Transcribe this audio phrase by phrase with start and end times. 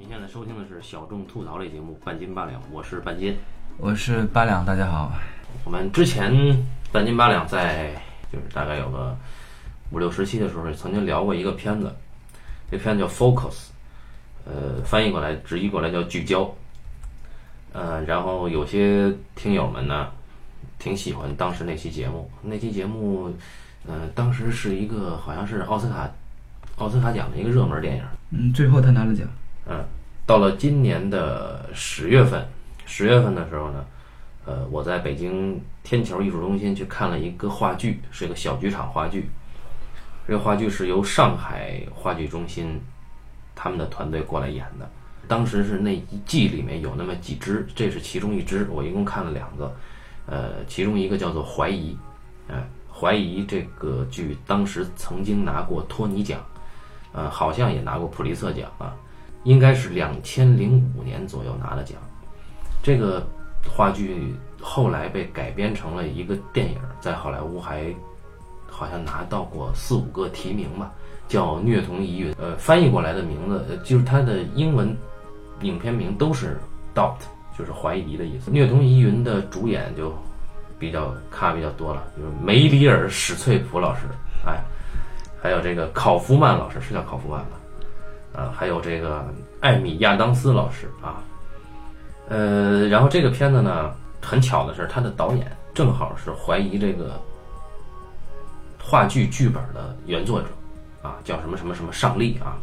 [0.00, 3.36] 您现在收听的是小众吐槽类节目《半斤八两》，我是半斤。
[3.78, 5.12] 我是八两，大家好。
[5.64, 6.32] 我们之前
[6.92, 7.90] 半斤八两在
[8.32, 9.16] 就是大概有个
[9.90, 11.92] 五六十期的时候，曾经聊过一个片子，
[12.70, 13.50] 这片子叫《Focus》，
[14.44, 16.48] 呃，翻译过来直译过来叫聚焦。
[17.72, 20.08] 呃，然后有些听友们呢，
[20.78, 22.30] 挺喜欢当时那期节目。
[22.40, 23.34] 那期节目，
[23.84, 26.08] 呃，当时是一个好像是奥斯卡
[26.76, 28.04] 奥斯卡奖的一个热门电影。
[28.30, 29.26] 嗯，最后他拿了奖。
[29.68, 29.84] 嗯，
[30.26, 32.48] 到了今年的十月份，
[32.86, 33.84] 十月份的时候呢，
[34.46, 39.28] 呃，我在北京天桥艺术中心去看了一个话剧，是一个小剧场话剧。
[40.26, 42.80] 这个话剧是由上海话剧中心
[43.54, 44.88] 他们的团队过来演的。
[45.26, 49.74] 当时是那一季里面有那么几支，这是其中一支，我一共看了两个。
[50.26, 51.92] 呃，其中一个叫做《怀疑》，
[52.48, 52.56] 呃，
[52.92, 56.38] 《怀疑》这个剧当时曾经拿过托尼奖，
[57.12, 58.94] 呃，好像也拿过普利策奖啊。
[59.44, 61.98] 应该是两千零五年左右拿的奖。
[62.82, 63.26] 这个
[63.68, 67.94] 话剧后来被改编成了一个电影，在好莱坞还
[68.68, 70.92] 好像拿到过四五个提名吧，
[71.28, 72.32] 叫《虐童疑云》。
[72.38, 74.96] 呃，翻译过来的名字，呃，就是它的英文
[75.62, 76.56] 影片名都是
[76.94, 77.18] “doubt”，
[77.58, 78.50] 就是怀疑的意思。
[78.54, 80.14] 《虐童疑云》的主演就
[80.78, 84.02] 比较咖比较多了，就是梅里尔·史翠普老师，
[84.46, 84.62] 哎，
[85.42, 87.58] 还有这个考夫曼老师，是叫考夫曼吧？
[88.38, 89.26] 啊，还有这个
[89.60, 91.18] 艾米亚当斯老师啊，
[92.28, 97.20] 呃，然后这个片子呢，很巧的是，他的导演正好是怀疑这个
[98.80, 100.46] 话剧剧本的原作者
[101.02, 102.56] 啊，叫什么什么什么上力啊。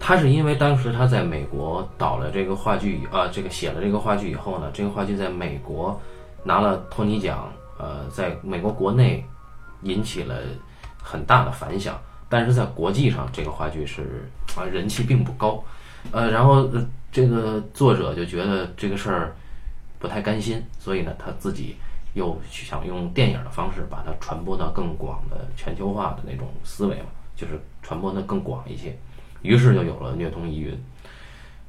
[0.00, 6.00] 他是因为当时他在美国导了这个话剧啊，这个写了这个话剧以后呢，这个话剧在美国
[6.42, 9.24] 拿了托尼奖，呃，在美国国内
[9.82, 10.36] 引起了
[11.00, 15.62] 很大的反响，但是在国际上这个话剧是啊人气并不高，
[16.12, 16.68] 呃，然后
[17.12, 19.34] 这个作者就觉得这个事儿
[19.98, 21.76] 不太甘心，所以呢他自己
[22.14, 27.06] 又想用电影的方式把它传播到更广的全球化的那种思维嘛，
[27.36, 28.96] 就是传播的更广一些。
[29.42, 30.78] 于是就有了虐童疑云，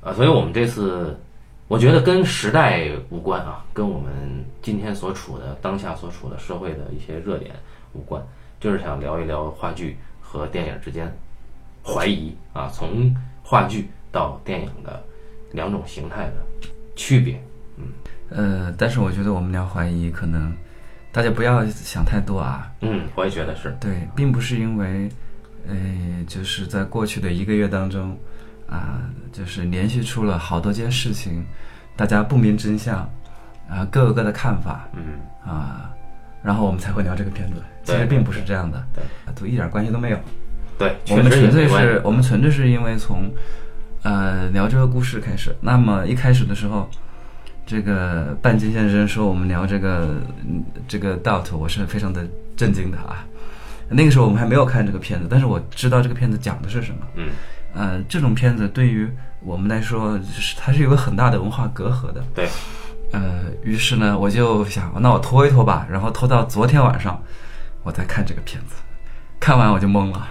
[0.01, 1.17] 啊，所以我们这次
[1.67, 4.11] 我觉得跟时代无关啊，跟我们
[4.61, 7.55] 今天所处的当下所处的社会的一些热点
[7.93, 8.21] 无关，
[8.59, 11.09] 就是想聊一聊话剧和电影之间
[11.83, 15.03] 怀疑啊，从话剧到电影的
[15.51, 16.33] 两种形态的
[16.95, 17.41] 区别，
[17.77, 17.85] 嗯，
[18.29, 20.55] 呃，但是我觉得我们聊怀疑，可能
[21.11, 25.09] 大家不要想太多啊，嗯，我也觉得是对，并不是因为。
[25.67, 25.75] 呃，
[26.25, 28.17] 就是在过去的一个月当中，
[28.67, 28.99] 啊，
[29.31, 31.45] 就是连续出了好多件事情，
[31.95, 33.07] 大家不明真相，
[33.69, 35.93] 啊，各有各的看法，嗯，啊，
[36.41, 37.61] 然后我们才会聊这个片子。
[37.83, 39.03] 其实并不是这样的，对，
[39.35, 40.17] 都一点关系都没有。
[40.77, 43.31] 对，我们纯粹是我们纯粹是因为从，
[44.03, 45.55] 呃，聊这个故事开始。
[45.61, 46.89] 那么一开始的时候，
[47.65, 50.15] 这个半斤先生说我们聊这个
[50.87, 52.25] 这个 doubt，我是非常的
[52.57, 53.25] 震惊的啊。
[53.89, 56.99] 那个时候我们还没有看这个片子，但是我知道这个片子讲的是什么。
[57.15, 57.29] 嗯，
[57.73, 59.07] 呃，这种片子对于
[59.43, 62.23] 我们来说，是它是有个很大的文化隔阂的。
[62.33, 62.47] 对，
[63.11, 67.21] 呃，于是呢，我就想，那我拖一拖吧，然后拖到昨天晚上，
[67.83, 68.75] 我再看这个片子。
[69.39, 70.27] 看完我就懵了，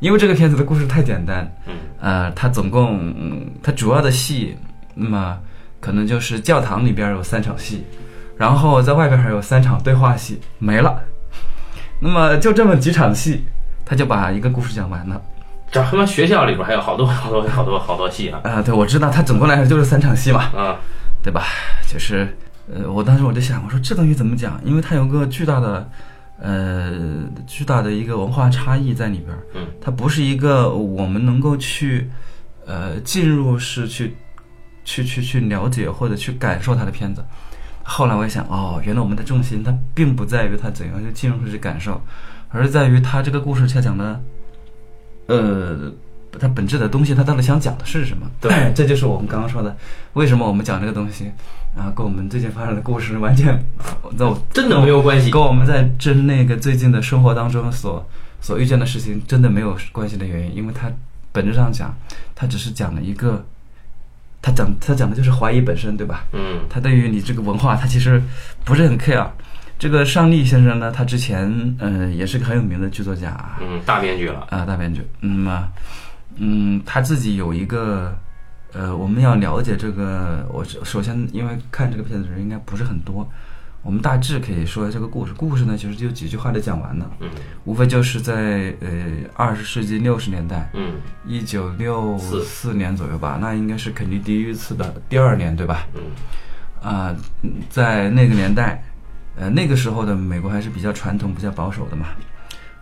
[0.00, 1.50] 因为这个片子的故事太简单。
[1.66, 3.14] 嗯，呃，它总共
[3.62, 4.56] 它主要的戏，
[4.94, 5.38] 那么
[5.80, 7.84] 可能就是教堂里边有三场戏，
[8.36, 11.00] 然后在外边还有三场对话戏，没了。
[12.00, 13.44] 那么就这么几场戏，
[13.84, 15.20] 他就把一个故事讲完了。
[15.70, 18.40] 这他妈学校里边还有好多好多好多好多戏啊！
[18.44, 20.76] 啊，对，我知道，他总共来说就是三场戏嘛，啊，
[21.22, 21.42] 对吧？
[21.90, 22.36] 就是，
[22.72, 24.60] 呃，我当时我就想，我说这东西怎么讲？
[24.64, 25.88] 因为它有个巨大的，
[26.38, 26.92] 呃，
[27.46, 29.36] 巨大的一个文化差异在里边。
[29.54, 32.10] 嗯，它不是一个我们能够去，
[32.66, 34.14] 呃，进入式去，
[34.84, 37.24] 去去去了解或者去感受它的片子。
[37.82, 42.00] 后来我也想，哦，原来我们的重心它并不在于它怎样去进入式去感受，
[42.48, 44.20] 而是在于它这个故事它讲的，
[45.26, 45.92] 呃，
[46.40, 48.30] 它本质的东西，它到底想讲的是什么？
[48.40, 49.76] 对， 这就是我们刚刚说的，
[50.14, 51.30] 为什么我们讲这个东西
[51.76, 53.58] 啊，跟我们最近发生的故事完全，
[54.18, 58.06] 都真的没有关系，跟我们在真那个最近的生活当中所
[58.40, 60.90] 所遇见的事情真的没有关系的原因，因为它
[61.32, 61.94] 本质上讲，
[62.34, 63.44] 它只是讲了一个。
[64.46, 66.26] 他讲他讲的就是怀疑本身，对吧？
[66.34, 68.22] 嗯，他对于你这个文化，他其实
[68.62, 69.26] 不是很 care。
[69.78, 75.00] 这个尚立先生呢，他之前嗯也是个很有名的剧作家，嗯，大编剧了啊，大编剧。
[75.20, 75.66] 那么，
[76.36, 78.16] 嗯，他自己有一个
[78.72, 83.28] 呃，我们要了解这个，我首先因为看这个片子的人应该不是很多，
[83.82, 85.32] 我们大致可以说这个故事。
[85.34, 87.28] 故事呢，其实就几句话就讲完了，嗯
[87.64, 88.88] 无非就是在呃
[89.34, 90.94] 二十世纪六十年代，嗯
[91.26, 95.86] 一九六四年左右吧，那应该是肯尼迪遇刺的第二年，对吧？
[95.94, 96.02] 嗯
[96.82, 97.16] 啊、
[97.70, 98.82] 在那个年代，
[99.36, 102.08] 呃，那个时候的美国还是比较传统、比较保守的嘛。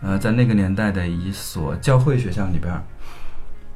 [0.01, 2.83] 呃，在那个年代的一所教会学校里边儿，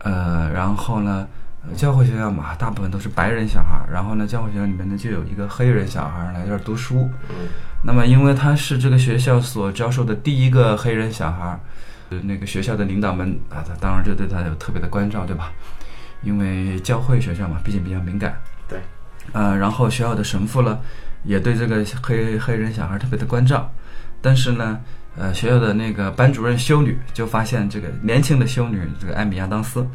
[0.07, 1.27] 呃，然后呢，
[1.67, 7.11] 呃教会学校嘛，大部分都是白人小孩儿，然后呢，教会学校里面呢就有一个黑人小孩儿来这儿读书。
[7.29, 7.49] 嗯
[7.83, 11.59] 那么，因为他是这个学校所教授的第一个黑人小孩
[12.23, 15.53] 那个学校的领导们啊，他当然就对他有特别的关照，对吧？
[16.23, 18.37] 因为教会学校嘛，毕竟比较敏感。
[18.69, 18.81] 对。
[19.33, 20.79] 呃，然后学校的神父呢，
[21.23, 23.71] 也对这个黑黑人小孩特别的关照，
[24.21, 24.81] 但是呢，
[25.19, 29.87] 呃，学校的那个班主任修女就发现这个年轻的修女这个艾米亚当斯，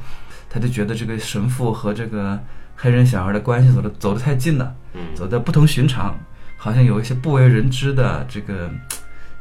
[0.50, 2.40] 她就觉得这个神父和这个
[2.76, 6.18] 黑人小孩的关系走的走得太近了，嗯走的不同寻常，
[6.58, 8.72] 好像有一些不为人知的这个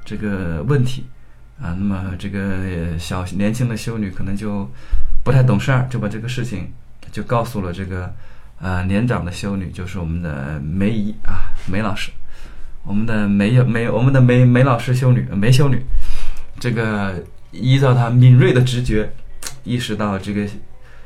[0.05, 1.07] 这个问题
[1.59, 1.73] 啊。
[1.79, 4.69] 那么这个呃小年轻的修女可能就
[5.25, 6.71] 不太懂事儿，就把这个事情
[7.11, 8.13] 就告诉了这个
[8.61, 12.11] 呃年长的修女，就是我们的梅姨啊梅老师，
[12.85, 15.81] 我们的梅梅我们的梅梅老师修女梅修女，
[16.59, 19.11] 这个依照她敏锐的直觉，
[19.65, 20.47] 意识到这个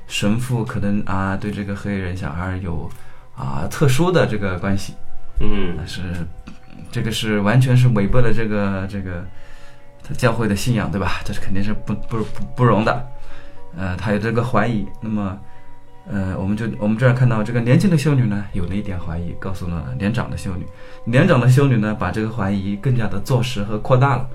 [0.06, 2.90] 神父可能啊对这个黑人小孩有
[3.36, 4.94] 啊特殊的这个关系。
[5.40, 6.02] 嗯但是
[6.92, 9.24] 这个是完全是违背了这个这个
[10.06, 11.20] 他教会的信仰，对吧？
[11.24, 13.04] 这是肯定是不不不不容的。
[13.76, 15.36] 呃，他有这个怀疑，那么
[16.06, 20.66] 呃，我们就我们这儿看到这个年轻的修女呢，有了一点怀疑，告诉了年长的修女。
[21.04, 24.28] 年长的修女呢，把这个怀疑更加的坐实和扩大了。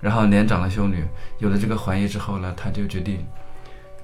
[0.00, 1.02] 然后年长的修女
[1.38, 3.24] 有了这个怀疑之后呢，她就决定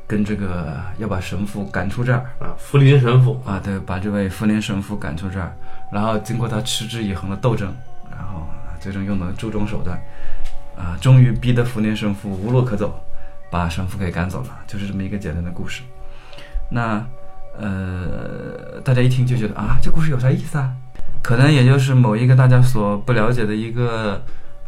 [0.07, 2.21] 跟这个要把神父赶出这儿。
[2.39, 5.55] 啊，福林神父啊，对，把这位福林神父赶出这儿，
[5.93, 7.71] 然后经过他持之以恒的斗争，
[8.11, 10.01] 然后啊最终用了诸种手段，
[10.75, 12.99] 啊，终于逼得福林神父无路可走，
[13.51, 15.83] 把神父给赶走了，就是这么一个简单的故事。
[16.71, 17.05] 那
[17.59, 20.73] 呃，大家一听就觉得啊，这故事有啥意思啊？
[21.23, 24.23] 可能也就是某一个大家所不了解的一个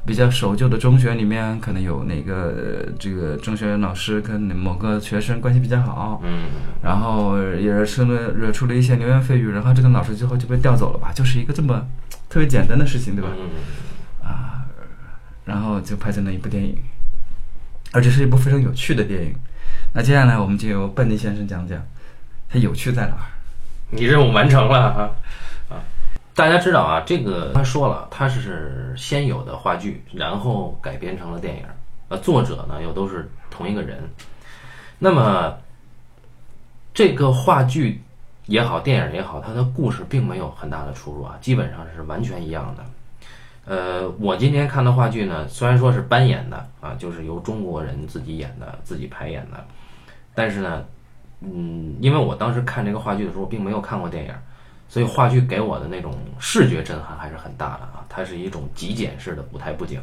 [0.04, 6.50] 比较守旧的中学里面，可能有哪个呃这个中学老师跟某个学生关系比较好，嗯
[6.82, 11.86] 然后也惹出了惹出了一些流言蜚语，然后这个老师最后就被调走了吧，就是一个这么
[12.28, 13.30] 特别简单的事情，对吧？
[13.38, 14.66] 嗯啊，
[15.46, 16.76] 然后就拍成了一部电影，
[17.92, 19.34] 而且是一部非常有趣的电影。
[19.94, 21.80] 那接下来我们就由笨迪先生讲讲，
[22.52, 23.24] 它有趣在哪儿？
[23.88, 25.10] 你任务完成了啊
[25.70, 25.80] 啊！
[26.34, 31.62] 大家知道啊，这个他说了，它是先有的话剧，然后改编成了电影。
[32.08, 33.98] 呃，作者呢又都是同一个人。
[34.98, 35.56] 那么
[36.92, 38.02] 这个话剧
[38.44, 42.84] 也好，电影也好，它的故事并没有很大的出入啊，基本上是完全一样的。
[43.64, 49.64] 呃，我今天看的话剧呢，虽然说是搬演的啊，就是由中国人自己演的、自己排演的，
[50.34, 50.84] 但是呢，
[51.42, 54.34] 嗯，因为我当时看这个话剧的时候，并没有看过电影，
[54.88, 58.06] 所以话剧给我的那种视觉震撼还是很大的啊。
[58.08, 60.00] 它是一种极简式的舞台布景，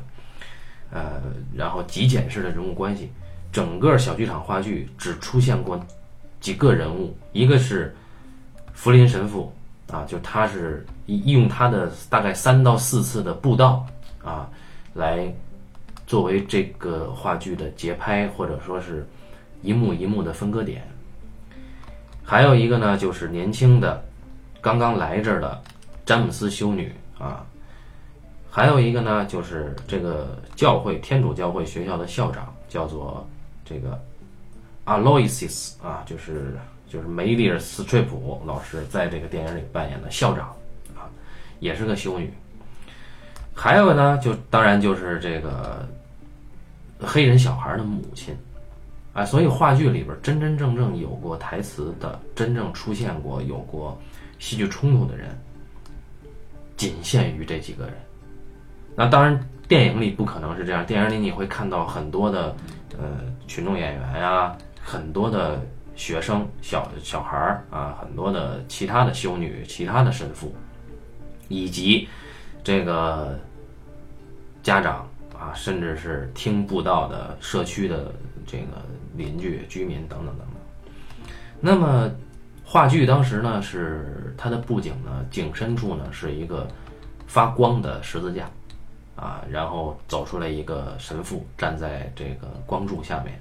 [0.91, 1.21] 呃，
[1.55, 3.09] 然后极简式的人物关系。
[3.51, 5.79] 整个小剧场话剧只出现过
[6.39, 7.95] 几个人物，一个是
[8.73, 9.53] 福林神父
[9.91, 13.85] 啊，就他是用他的大概三到四次的布道
[14.23, 14.49] 啊，
[14.93, 15.33] 来
[16.05, 19.07] 作为这个话剧的节拍，或者说是
[19.61, 20.85] 一幕一幕的分割点。
[22.29, 24.05] 还有一个呢，就是年轻的
[24.61, 25.59] 刚刚来这儿的
[26.05, 27.43] 詹姆斯修女啊，
[28.51, 33.27] 还有一个呢，就是这个教会天主教会学校的校长，叫做
[33.65, 33.99] 这个
[34.85, 36.55] aloysis 啊，就是
[36.87, 40.49] 就是梅丽尔斯翠普老师在这个电影里扮演的校长
[40.95, 41.09] 啊，
[41.59, 42.31] 也是个修女。
[43.55, 45.83] 还有呢，就当然就是这个
[46.99, 48.37] 黑人小孩的母亲。
[49.13, 53.99] 啊，所以话剧里边真真正正有过台词的，真正出现过有过
[54.37, 55.29] 戏剧冲突的人，
[56.77, 57.93] 仅限于这几个人。
[58.95, 60.85] 那当然，电影里不可能是这样。
[60.85, 62.55] 电影里你会看到很多的
[62.97, 65.59] 呃群众演员呀、很多的
[65.95, 70.53] 学生、小小孩儿啊，很多的其他的修女、其他的神父，
[71.47, 72.07] 以及
[72.63, 73.39] 这个
[74.61, 78.13] 家长啊，甚至是听布道的社区的
[78.45, 78.83] 这个
[79.19, 80.47] 邻居、居民等等等等。
[81.59, 82.09] 那么，
[82.63, 86.65] 话剧当时呢是它的布景呢，景深处呢是一个
[87.27, 88.49] 发光的十字架，
[89.17, 93.37] 啊，然后走出来一个神父站在这个光柱下面，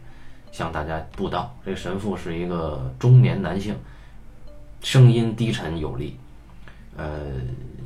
[0.50, 1.54] 向大家布道。
[1.64, 3.76] 这神父是一个中年男性，
[4.82, 6.18] 声音低沉有力，
[6.97, 7.30] 呃，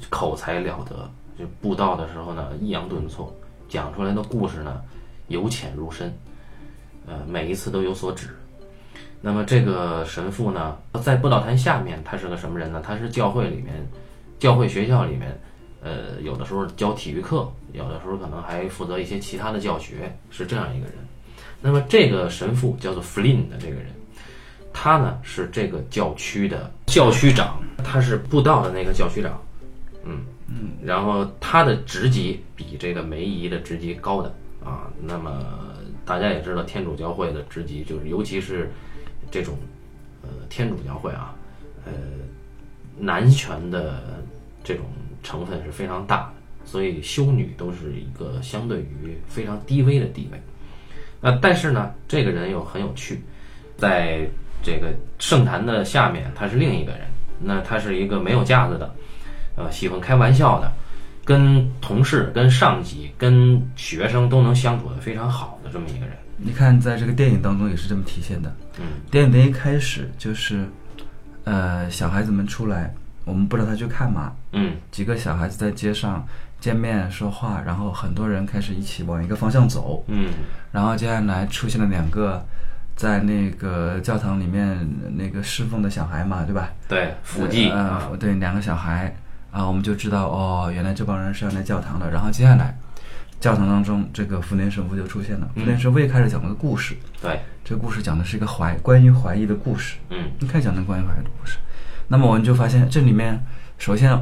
[0.08, 3.30] 口才了得就布道的时候呢，抑扬顿挫，
[3.68, 4.80] 讲出来的故事呢，
[5.28, 6.10] 由浅入深，
[7.32, 8.28] 每一次都有所指。
[9.22, 12.82] 那么这个神父呢，在布道坛下面，他是个什么人呢？
[12.84, 13.72] 他是教会里面，
[14.38, 15.40] 教会学校里面，
[15.80, 20.96] 呃，有的时候教体育课，有的时候可能还负责一些其他的教学，是这样一个人。
[21.60, 23.86] 那么这个神父叫做 Flynn 的这个人，
[24.72, 29.40] 他呢是这个教区的教区长，他是布道的那个教区长，
[30.04, 34.34] 嗯嗯，然后他的职级比这个梅姨的职级高的
[34.64, 34.90] 啊。
[35.00, 35.30] 那么
[36.04, 38.70] 大家也知道，天主教会的职级就是，尤其是
[39.30, 39.56] 这种
[40.22, 41.34] 呃天主教会啊，
[41.84, 41.92] 呃
[42.98, 44.22] 男权的
[44.64, 44.84] 这种
[45.22, 46.32] 成分是非常大的，
[46.64, 50.40] 所以修女都是一个相对于非常低微的地位。
[51.20, 53.22] 呃，但是呢，这个人又很有趣，
[53.76, 54.26] 在
[54.62, 57.02] 这个圣坛的下面，他是另一个人。
[57.44, 58.94] 那他是一个没有架子的，
[59.56, 60.72] 呃，喜欢开玩笑的，
[61.24, 66.14] 跟同事、跟上级、跟学生都能相处的非常好这么一个人。
[66.36, 68.54] 你看，在这个电影当中也是这么体现的。
[68.78, 70.66] 嗯，电影的一开始就是，
[71.44, 72.92] 呃，小孩子们出来，
[73.24, 74.32] 我们不知道他去干嘛。
[74.52, 76.26] 嗯几个小孩子在街上
[76.60, 80.04] 见面说话，然后很多人开始一起往一个方向走。
[80.08, 80.30] 嗯
[80.70, 82.44] 然后接下来出现了两个
[82.96, 84.78] 在那个教堂里面
[85.16, 86.70] 那个侍奉的小孩嘛，对吧？
[86.88, 89.14] 对，辅祭呃啊，呃对，两个小孩
[89.50, 92.10] 啊，我们就知道哦，原来这帮人是要来教堂的。
[92.10, 92.76] 然后接下来，
[93.42, 95.50] 教堂当中这个福连神父就出现了。
[95.56, 99.96] 福连神父也开始讲了个故事，对，这个故事讲的是一个怀关于怀疑的故事。
[100.10, 101.58] 嗯一开始讲的关于怀疑的故事。
[102.06, 103.44] 那么我们就发现这里面，
[103.78, 104.16] 首先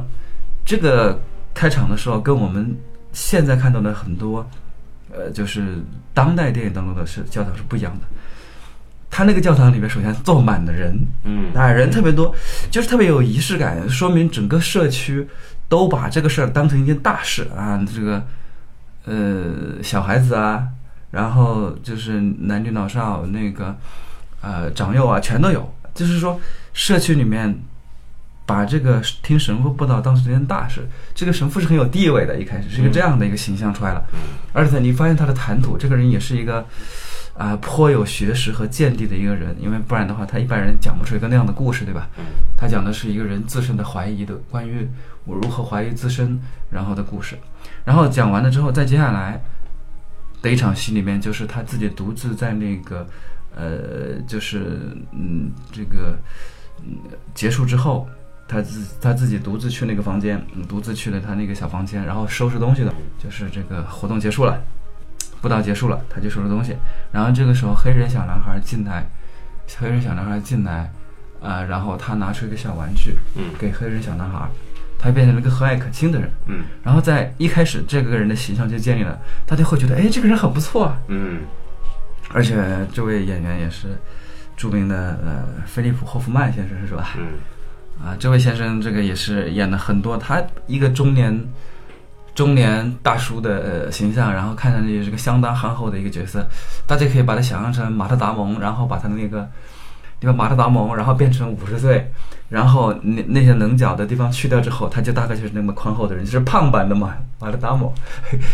[0.65, 1.19] 这个
[1.53, 2.75] 开场的时候跟我们
[3.13, 4.43] 现在看到的很多，
[5.13, 5.77] 呃，就是
[6.15, 8.07] 当代电影当中的是教堂是不一样的。
[9.07, 12.33] 他那个教堂里面，首先坐满了人，嗯啊，人特别多，
[12.71, 15.27] 就是特别有仪式感，说明整个社区
[15.69, 17.85] 都把这个事儿当成一件大事啊。
[17.93, 18.25] 这个
[19.05, 20.67] 呃，小孩子啊，
[21.11, 23.75] 然后就是男女老少，那个
[24.41, 25.73] 呃长幼啊，全都有。
[25.93, 26.39] 就是说，
[26.73, 27.53] 社区里面
[28.45, 34.03] 把这个听神父布道当成一件大事，这个神父是很有地位的，一开始是一个这样的一个形象出来了。
[34.53, 36.65] 而且你发现他的谈吐，这个人也是一个
[37.37, 42.07] 啊、颇有学识和见地的一个人，因为不然的话，他一般人讲不出一个那样的故事，对吧？
[42.17, 42.25] 嗯
[42.57, 44.87] 他讲的是一个人自身的怀疑的，关于
[45.25, 47.35] 我如何怀疑自身，然后的故事。
[47.83, 49.41] 然后讲完了之后，再接下来
[50.43, 53.07] 的一场戏里面，就是他自己独自在那个
[53.55, 56.15] 呃，就是嗯，这个
[56.83, 56.97] 嗯
[57.33, 58.07] 结束之后，
[58.47, 64.61] 他自他自己独自去那个房间，嗯独自去了他那个小房间，然后收拾东西的，就是这个活动结束了，
[65.41, 66.75] 布道结束了，他就收拾东西。
[67.11, 69.09] 然后这个时候，黑人小男孩进来，
[69.77, 70.91] 黑人小男孩进来，
[71.41, 74.47] 呃、然后他拿出一个小玩具嗯给黑人小男孩，
[74.99, 76.29] 他变成了一个和蔼可亲的人。
[76.45, 80.97] 嗯然后在一开始，这个人的形象就建立了，大家会觉得，哎，这个人很不错啊。
[81.07, 81.41] 嗯
[82.33, 82.55] 而且
[82.93, 83.87] 这位演员也是
[84.55, 87.09] 著名的呃菲利普霍夫曼先生是吧？
[87.17, 87.27] 嗯
[88.01, 91.37] 啊，这位先生这个也是演了很多，他一个中年
[92.33, 96.45] 中年大叔的呃形象，然后看上去也是个相当憨厚的一个角色，
[96.87, 99.47] 大家可以把它想象成马特达蒙，然后把他的那个
[100.19, 102.11] 对吧马特达蒙，然后变成五十岁，
[102.49, 107.91] 然后那那些棱角的地方去掉之后，他就大概就是那么宽厚的人，就是胖版的马马特达蒙，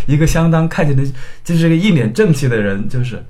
[0.07, 1.03] 一个相当看起来
[1.43, 3.23] 就是个一脸正气的人，就是。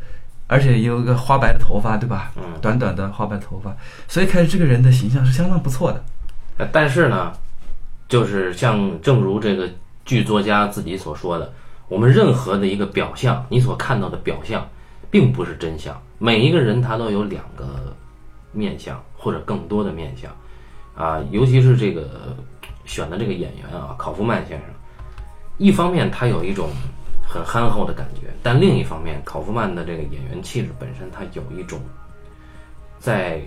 [0.49, 2.31] 而且有一个花白的头发，对吧？
[2.37, 3.75] 嗯短短的花白头发，
[4.07, 6.01] 所以看着这个人的形象是相当不错的。
[6.55, 7.33] 呃但是呢，
[8.07, 9.69] 就是像正如这个
[10.07, 11.53] 剧作家自己所说的，
[11.89, 14.67] 我们任何的一个表象，你所看到的表象，
[15.11, 16.01] 并不是真相。
[16.17, 17.93] 每一个人他都有两个
[18.53, 20.31] 面相或者更多的面相，
[20.95, 22.35] 啊，尤其是这个
[22.85, 24.69] 选的这个演员啊，考夫曼先生，
[25.57, 26.69] 一方面他有一种
[27.27, 31.79] 很憨厚的感觉，但另一方面，考夫曼的这个演员气质本身，他有一种
[32.97, 33.41] 在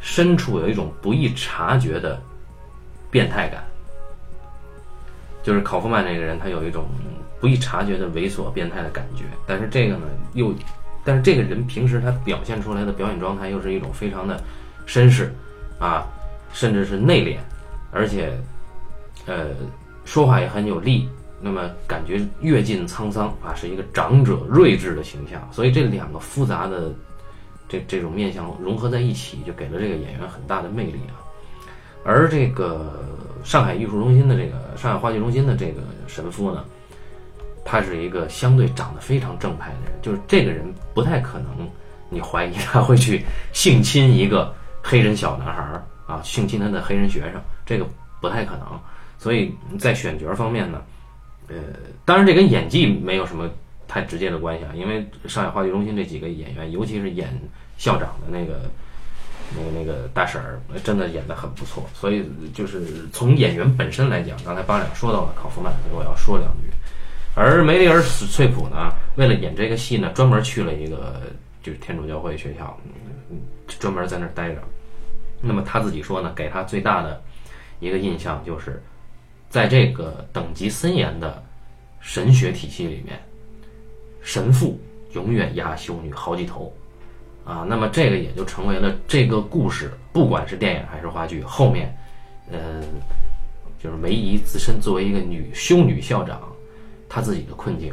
[0.00, 2.18] 深处有一种不易察觉的
[3.10, 3.62] 变态感。
[5.42, 6.86] 就是考夫曼这个人，他有一种
[7.40, 10.54] 不易察觉的猥琐变态的感觉，但是这个呢，又，
[11.04, 14.40] 但是这个人平时他表现出来的表演状态又是一种非常的
[14.86, 15.34] 绅士，
[15.78, 16.06] 啊，
[16.52, 17.38] 甚至是内敛，
[17.90, 18.38] 而且，
[19.26, 19.48] 呃，
[20.04, 21.08] 说话也很有力，
[21.40, 26.92] 那么感觉阅尽沧桑啊，是一个长者睿智的形象，所以这两个复杂的
[27.68, 31.18] 这这种面相融合在一起，就给了这个演员很大的魅力啊。
[32.04, 33.00] 而这个
[33.44, 36.64] 上海艺术中心的这个上海话剧中心的这个神父呢，
[37.64, 41.68] 他是一个相对长得非常正派的人，就是这个人不太可能
[42.08, 47.86] 你怀疑他会去性侵一个黑人小男孩儿啊，性侵他的黑人学生，这个
[48.20, 48.66] 不太可能。
[49.18, 50.82] 所以在选角方面呢，
[51.48, 51.56] 呃，
[52.04, 53.50] 当然这跟演技没有什么
[53.88, 57.28] 太直接的关系啊，因为上海话剧中心这几个演员，尤其是演
[57.76, 58.70] 校长的那个。
[59.56, 66.70] 那个那个大婶儿真的演得很不错，所以就是从演员本身来讲，刚才八两说到了考夫曼，所以我要说两句。
[67.34, 71.22] 而梅丽尔·史翠普呢，为了演这个戏呢，专门去了一个
[71.62, 72.78] 就是天主教会学校，
[73.78, 74.62] 专门在那儿待着。
[75.40, 77.20] 那么他自己说呢，给他最大的
[77.80, 78.82] 一个印象就是，
[79.48, 81.42] 在这个等级森严的
[82.00, 83.18] 神学体系里面，
[84.22, 84.78] 神父
[85.14, 86.72] 永远压修女好几头。
[87.44, 91.92] 啊，那么这个也就成为了这个故事，不管是电影还是话剧，后面，
[92.52, 92.80] 呃，
[93.82, 96.40] 就是梅姨自身作为一个女修女校长，
[97.08, 97.92] 她自己的困境，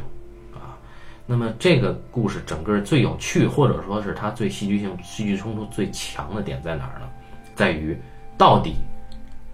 [0.54, 0.78] 啊，
[1.26, 7.08] 那么这个故事整个最有趣，或者说是它最戏剧性、戏剧冲突最强的点在哪儿呢？
[7.56, 7.98] 在于
[8.38, 8.76] 到底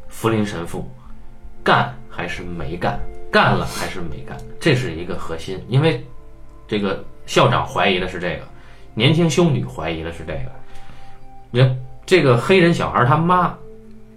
[0.08, 0.86] 福林神父
[1.64, 3.00] 干还是没干，
[3.32, 6.04] 干了还是没干，这是一个核心，因为
[6.68, 8.42] 这个校长怀疑的是这个。
[8.96, 10.50] 年轻修女怀疑的是这个，
[11.52, 11.76] 也
[12.06, 13.54] 这个黑人小孩他妈，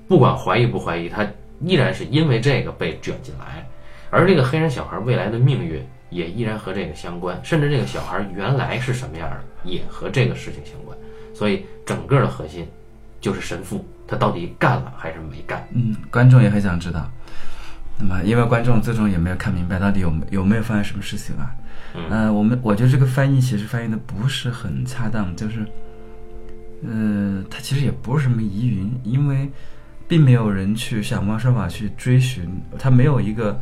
[0.08, 1.28] 不管怀疑不怀疑，他
[1.60, 3.68] 依然是因为这个被卷进来，
[4.10, 10.98] 而这个黑人小孩未来的命运也依然和这个相关，甚至这个小孩原来是什么样的也和这个事情相关，
[11.34, 12.66] 所以整个的核心
[13.20, 15.68] 就是神父他到底干了还是没干？
[15.74, 17.06] 嗯，观众也很想知道。
[18.00, 21.52] 那么，因为观众最终也没有看明白到底有有没有发生什么事情啊？
[21.96, 25.66] 嗯，我们我觉得这个翻译其实翻译的不是很恰当，就是，
[26.84, 29.50] 呃，它其实也不是什么疑云，因为
[30.08, 33.60] 并没有人去想方设法去追寻，它没有一个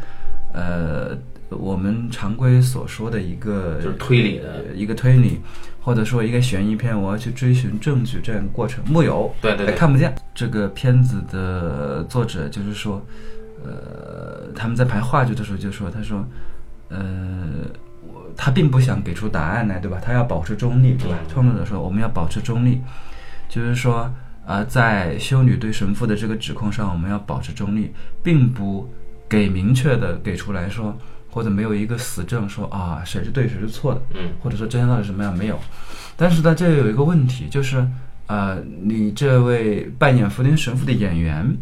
[0.53, 1.17] 呃
[1.49, 5.39] 我们常规所说的一个就是推理的一个推理，
[5.79, 10.13] 或者说一个悬疑片，我要去追寻证据这样的过程木有，对对，看不见。
[10.35, 13.01] 这个片子的作者就是说，
[13.63, 16.27] 呃，他们在排话剧的时候就说，他说，
[16.89, 16.97] 呃。
[18.37, 19.99] 他并不想给出答案来，对吧？
[19.99, 21.17] 他要保持中立，对吧？
[21.27, 22.79] 创作者说我们要保持中立，
[23.49, 24.13] 就是说，
[24.45, 28.87] 呃，在修女对神父的这个指控上，我们要保持中立，并不
[29.27, 30.95] 给明确的给出来说，
[31.31, 35.59] 或者没有一个死证说啊谁是对谁是错的，嗯，或者说真相到底什么样没有。
[36.15, 37.85] 但是呢，这有一个问题，就是
[38.27, 41.57] 呃，你这位扮演福林神父的演员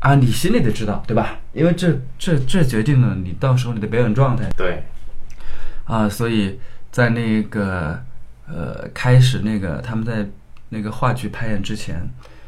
[0.00, 1.38] 啊，你心里得知道，对吧？
[1.52, 4.82] 因为这这这决定了你到时候你的表演状态，对。
[5.86, 6.58] 啊，所以
[6.92, 7.98] 在那个
[8.46, 10.26] 呃开始那个他们在
[10.68, 12.06] 那个话剧排演之前，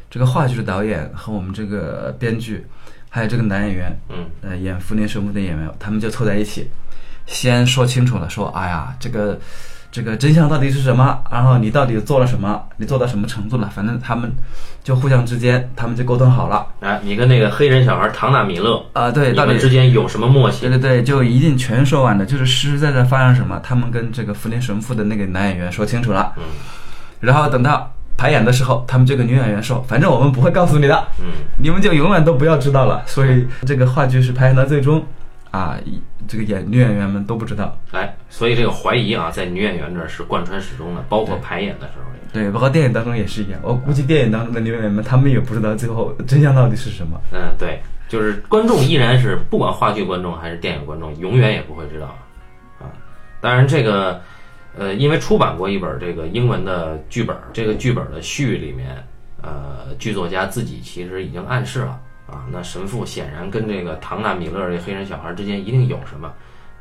[0.09, 2.65] 这个话剧的导演和我们这个编剧，
[3.09, 6.69] 还有这个男演员，嗯，呃演福林神父的演员，他们就凑在一起，
[7.25, 9.39] 先说清楚了，说哎呀这个。
[9.91, 11.19] 这个真相到底是什么？
[11.31, 12.61] 然后你到底做了什么？
[12.77, 13.67] 你做到什么程度了？
[13.73, 14.31] 反正他们
[14.83, 16.65] 就互相之间，他们就沟通好了。
[16.81, 20.61] 哎，你跟那个黑人小孩唐纳米勒啊，对，到底之间有什么默契？
[20.61, 26.33] 对对对，就一定全说完的，就是实实在在发生什么，他们跟这个福林神父的那个男演员说清楚了。
[26.37, 26.43] 嗯，
[27.19, 31.25] 然后等到排演的时候，他们这个女演员说：“反正我们不会告诉你的，嗯，
[31.57, 35.03] 你们就永远都不要知道了。”所以这个话剧是排演到最终。
[35.51, 35.77] 啊，
[36.27, 43.59] 这个演女演员们都不知道，哎，所以这个怀疑啊，在女演员这儿是贯穿始终的，包括排演的时候对，包括电影当中也是一样。
[43.63, 47.19] 我估计电影当中的女演员们，她们也不知道最后真相到底是什么。
[47.33, 52.15] 嗯，对，就是观众依然是不管话剧观众还是电影观众，永远也不会知道
[52.77, 52.85] 啊。
[53.41, 54.21] 当然，这个
[54.77, 59.03] 呃，因为出版过一本这个英文的剧本，这个剧本的序里面，
[59.41, 61.99] 呃，剧作家自己其实已经暗示了。
[62.31, 66.31] 啊，那神父显然跟这个唐纳米勒这黑人小孩之间一定有什么，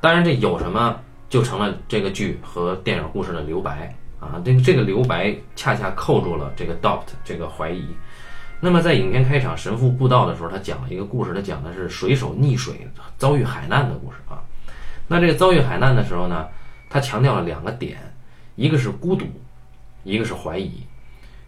[0.01, 4.41] 当然这有什么就成了这个剧和电影故事的留白啊。
[4.45, 7.87] 这个这个留白恰恰扣住了这个 doubt 这个怀疑。
[8.61, 14.43] 那么在影片开场，神父布道的时候，他讲了一个故事，他讲的是水手溺水遭遇海难的故事啊。
[15.07, 16.47] 那这个遭遇海难的时候呢，
[16.91, 17.99] 他强调了两个点，
[18.57, 19.27] 一个是孤独，
[20.05, 20.73] 一个是怀疑。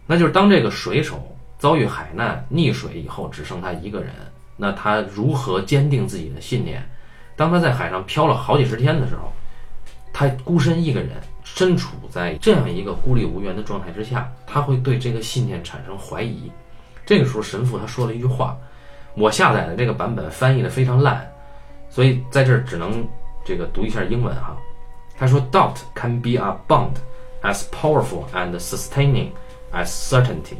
[0.07, 1.27] 那就是当这个水手。
[1.61, 4.09] 遭遇海难溺水以后，只剩他一个人。
[4.57, 6.83] 那他如何坚定自己的信念？
[7.35, 9.31] 当他在海上漂了好几十天的时候，
[10.11, 11.11] 他孤身一个人，
[11.43, 16.51] 身处在这样一个孤立无援的状态之下，他会对这个信念产生怀疑。
[17.05, 18.57] 这个时候，神父他说了一句话，
[19.13, 21.31] 我下载的这个版本翻译的非常烂，
[21.91, 23.07] 所以在这儿只能
[23.45, 24.57] 这个读一下英文哈。
[25.15, 26.93] 他说：“Doubt can be a bond
[27.43, 29.29] as powerful and sustaining
[29.71, 30.57] as certainty。”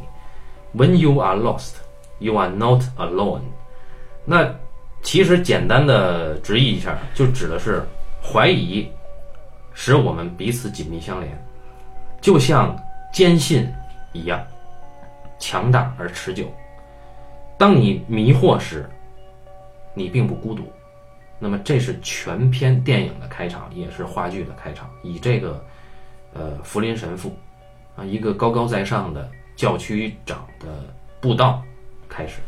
[0.74, 1.74] When you are lost,
[2.18, 3.42] you are not alone。
[4.24, 4.54] 那
[5.02, 7.82] 其实简单的直译一下，就指的是
[8.22, 8.88] 怀疑
[9.74, 11.46] 使我们彼此紧密相连，
[12.20, 12.76] 就像
[13.12, 13.68] 坚信
[14.12, 14.40] 一样
[15.38, 16.46] 强大而持久。
[17.58, 18.88] 当你迷惑时，
[19.92, 20.62] 你并不孤独，
[21.38, 25.64] 那么这是全篇电影的开场，也是话剧的开场，以这个
[26.32, 27.36] 呃福林神父
[27.96, 31.62] 啊一个高高在上的教区长的布道
[32.08, 32.40] 开始。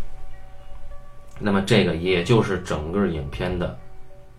[1.40, 3.78] 那么这个也就是整个影片的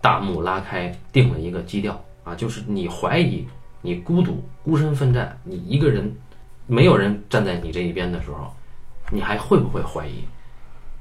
[0.00, 3.46] 大幕拉开，定了一个基调啊，就是你怀疑，
[3.82, 6.14] 你孤独、孤身奋战，你一个人，
[6.66, 8.50] 没有人站在你这一边的时候，
[9.10, 10.24] 你还会不会怀疑？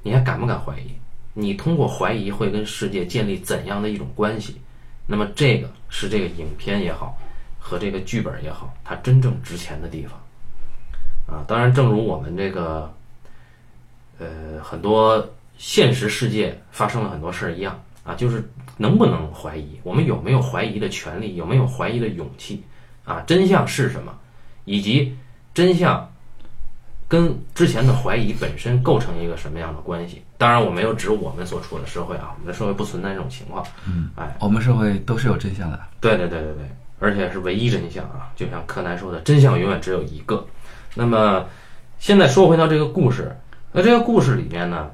[0.03, 0.91] 你还敢不敢怀疑？
[1.33, 4.55] 你通过怀疑会跟世界建立怎样的一种关系？
[5.07, 7.17] 那么这个是这个影片也好，
[7.59, 10.19] 和这个剧本也好，它真正值钱的地方
[11.27, 11.43] 啊。
[11.47, 12.91] 当然，正如我们这个，
[14.19, 15.27] 呃，很多。
[15.57, 18.43] 现实世界发生了很多事儿一样啊，就是
[18.75, 19.79] 能不能怀疑？
[19.83, 21.37] 我们有没有怀疑的权利？
[21.37, 22.61] 有没有怀疑的勇气？
[23.05, 24.13] 啊，真相是什么？
[24.65, 25.15] 以及
[25.53, 26.11] 真相
[27.07, 30.21] 跟之前的怀疑本身构成一个什么样的关系？
[30.37, 33.65] 当然，我没有指我们所处的社会啊，我们的社会不存在这种情况。
[33.87, 35.79] 嗯，哎，我们社会都是有真相的。
[36.01, 38.29] 对对对对对，而且是唯一真相啊！
[38.35, 40.45] 就像柯南说的，真相永远只有一个。
[40.95, 41.45] 那么，
[41.99, 43.35] 现在说回到这个故事，
[43.71, 44.89] 那这个故事里面呢？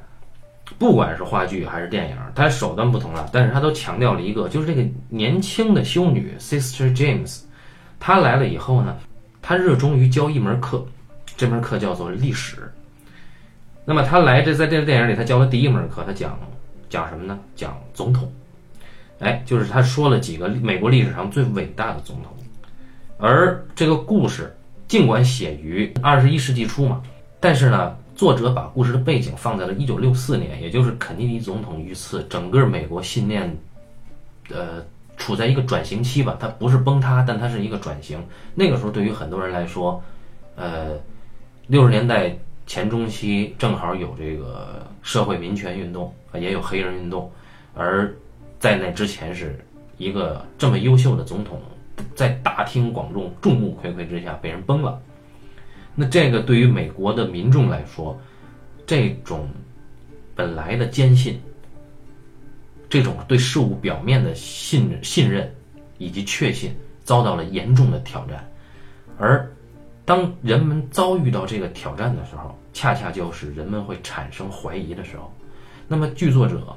[0.79, 7.41] 不管是话剧还是电影，它手段不同了，但是它都强调了一个，就是这个年轻的修女 Sister James，
[7.99, 8.95] 她来了以后呢，
[9.41, 10.85] 她热衷于教一门课，
[11.35, 12.71] 这门课叫做历史。
[13.83, 16.39] 那么她来这在这个电影里，她教的第一门课，她讲
[16.89, 17.37] 讲什么呢？
[17.53, 18.31] 讲总统。
[19.19, 22.31] 哎，就是她说了几个美国历史上最伟大的总统。
[23.17, 24.55] 而这个故事
[24.91, 27.01] 尽管写于二十一世纪初嘛，
[27.39, 27.95] 但是呢。
[28.13, 33.57] 作者把故事的背景放在了一九六四年，也就是肯尼迪总统遇刺，整个美国信念，
[34.49, 34.85] 呃，
[35.17, 36.37] 处在一个转型期吧。
[36.39, 38.21] 它不是崩塌，但它是一个转型。
[38.53, 40.03] 那个时候，对于很多人来说，
[40.55, 40.99] 呃，
[41.65, 47.31] 六十年代前中期正好有这个社会民权运动，也有黑人运动，
[47.73, 48.13] 而
[48.59, 49.57] 在那之前是
[49.97, 51.59] 一个这么优秀的总统，
[52.15, 55.01] 在大庭广众、众目睽睽之下被人崩了。
[55.93, 58.17] 那这个对于美国的民众来说，
[58.85, 59.49] 这种
[60.33, 61.37] 本来的坚信，
[62.89, 65.53] 这种对事物表面的信信任
[65.97, 68.49] 以及确信，遭到了严重的挑战。
[69.17, 69.51] 而
[70.05, 75.29] 当人们遭遇到这个挑战的时候，恰恰就是人们会产生怀疑的时候。
[75.89, 76.73] 那么剧作者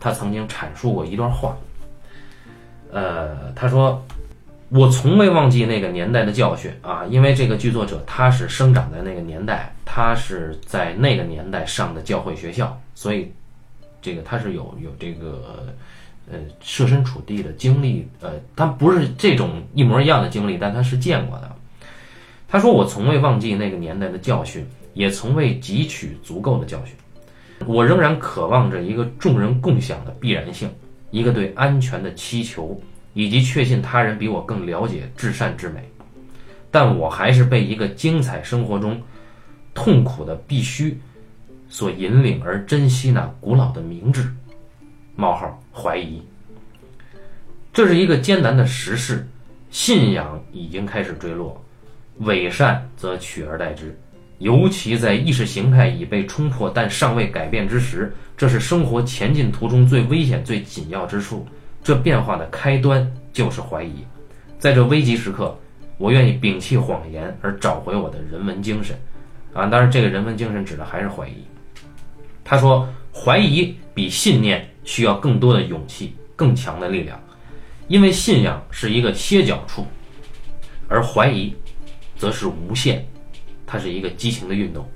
[0.00, 1.54] 他曾经阐述过一段话，
[2.90, 4.02] 呃，他说。
[4.76, 13.30] 我从未忘记那个年代的教训啊，因为这个剧作者他是生长在那个年代，他是在那个年代上的教会学校，所以
[14.02, 15.72] 这个他是有有这个
[16.28, 21.48] 呃设身处地的经历，呃，他不是这种一模一样的经历，但他是见过的。
[22.48, 26.96] 他说：“我从未忘记那个年代的教训，也从未汲取足够的教训。
[27.64, 30.68] 我仍然渴望着一个众人共享的必然性，
[31.12, 32.76] 一个对安全的祈求。”
[33.14, 35.88] 以及确信他人比我更了解至善至美，
[36.70, 39.00] 但我还是被一个精彩生活中
[39.72, 41.00] 痛苦的必须
[41.68, 44.28] 所引领而珍惜那古老的明智。
[45.16, 46.20] 冒号怀疑，
[47.72, 49.24] 这是一个艰难的时事，
[49.70, 51.64] 信仰已经开始坠落，
[52.18, 53.96] 伪善则取而代之。
[54.38, 61.46] 尤其在意识形态已被冲破但尚未改变之时，这是生活前进途中最危险、最紧要之处。
[61.84, 63.92] 这变化的开端就是怀疑，
[64.58, 65.54] 在这危急时刻，
[65.98, 68.98] 我愿意摒弃谎言而找回我的人文精神，
[69.52, 71.44] 啊，当然这个人文精神指的还是怀疑。
[72.42, 77.20] 他说，怀疑比信念需要更多的勇气、更强的力量，
[77.88, 79.86] 因为信仰是一个歇脚处，
[80.88, 81.54] 而怀疑
[82.16, 83.04] 则是无限，
[83.66, 84.88] 它是一个激情的运动。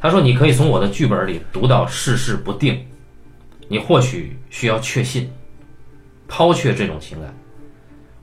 [0.00, 2.84] 他说，你可以从我的剧本里读到世事不定，
[3.68, 5.30] 你或许需要确信。
[6.36, 7.32] 抛却这种情感，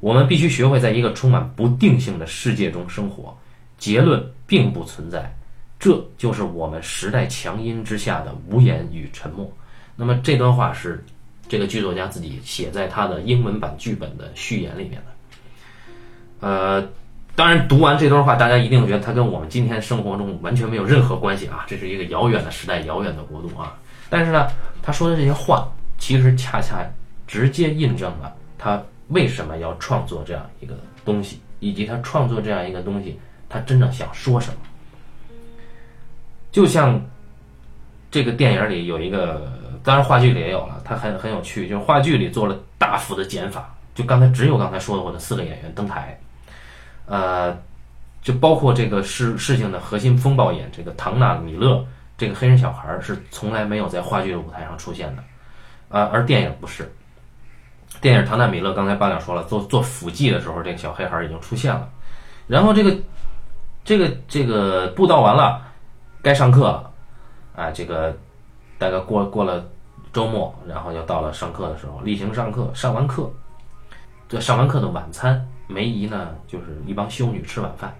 [0.02, 3.34] 我们必须学会在一个充满不定性的世界中生活。
[3.78, 5.34] 结论并不存在，
[5.80, 9.50] 这就是我们时代强音之下的无言与沉默。
[9.96, 11.02] 那么这段话是
[11.48, 16.46] 这个剧作家自己写在他的英文版剧本的序言里面的。
[16.46, 16.86] 呃，
[17.34, 21.64] 当然读完这段话，大家一定觉得他跟我们今天生活中完全没有任何关系啊！
[21.66, 23.80] 这是一个遥远的时代，遥远的国度啊！
[24.10, 24.48] 但是呢，
[24.84, 25.66] 他说的这些话，
[25.98, 26.86] 其实恰恰。
[27.32, 33.18] 直接印证了他为什么要创作这样一个东西，以及他创作这样一个东西，
[33.48, 34.58] 他真正想说什么。
[36.52, 37.02] 就像
[38.12, 39.50] 这个电影里有一个，
[39.82, 46.20] 当然话剧里也有了，它很很有趣，就是话剧里做了大幅的减法，就刚才只有刚才说的我的四个演员登台，
[47.06, 47.58] 呃，
[48.22, 51.86] 就包括这个事事情的核心风暴眼这个唐纳米勒
[52.18, 55.24] 这个黑人小孩是从来没有在话剧的舞台上出现的，
[55.88, 56.92] 啊，而电影不是。
[58.00, 61.90] 电影《唐纳米勒》刚才八两说了，做做辅记的时候，这个小黑孩已经出现了。
[62.48, 62.96] 然后这个
[63.84, 65.62] 这个这个布道完了，
[66.22, 66.92] 该上课了，
[67.56, 68.16] 啊，这个
[68.78, 69.64] 大概过过了
[70.14, 73.32] 周末，然后又到了上课的时候，例行上课，上完课，
[74.28, 77.94] 这上完课的晚餐，梅姨呢就是一帮修女吃晚饭，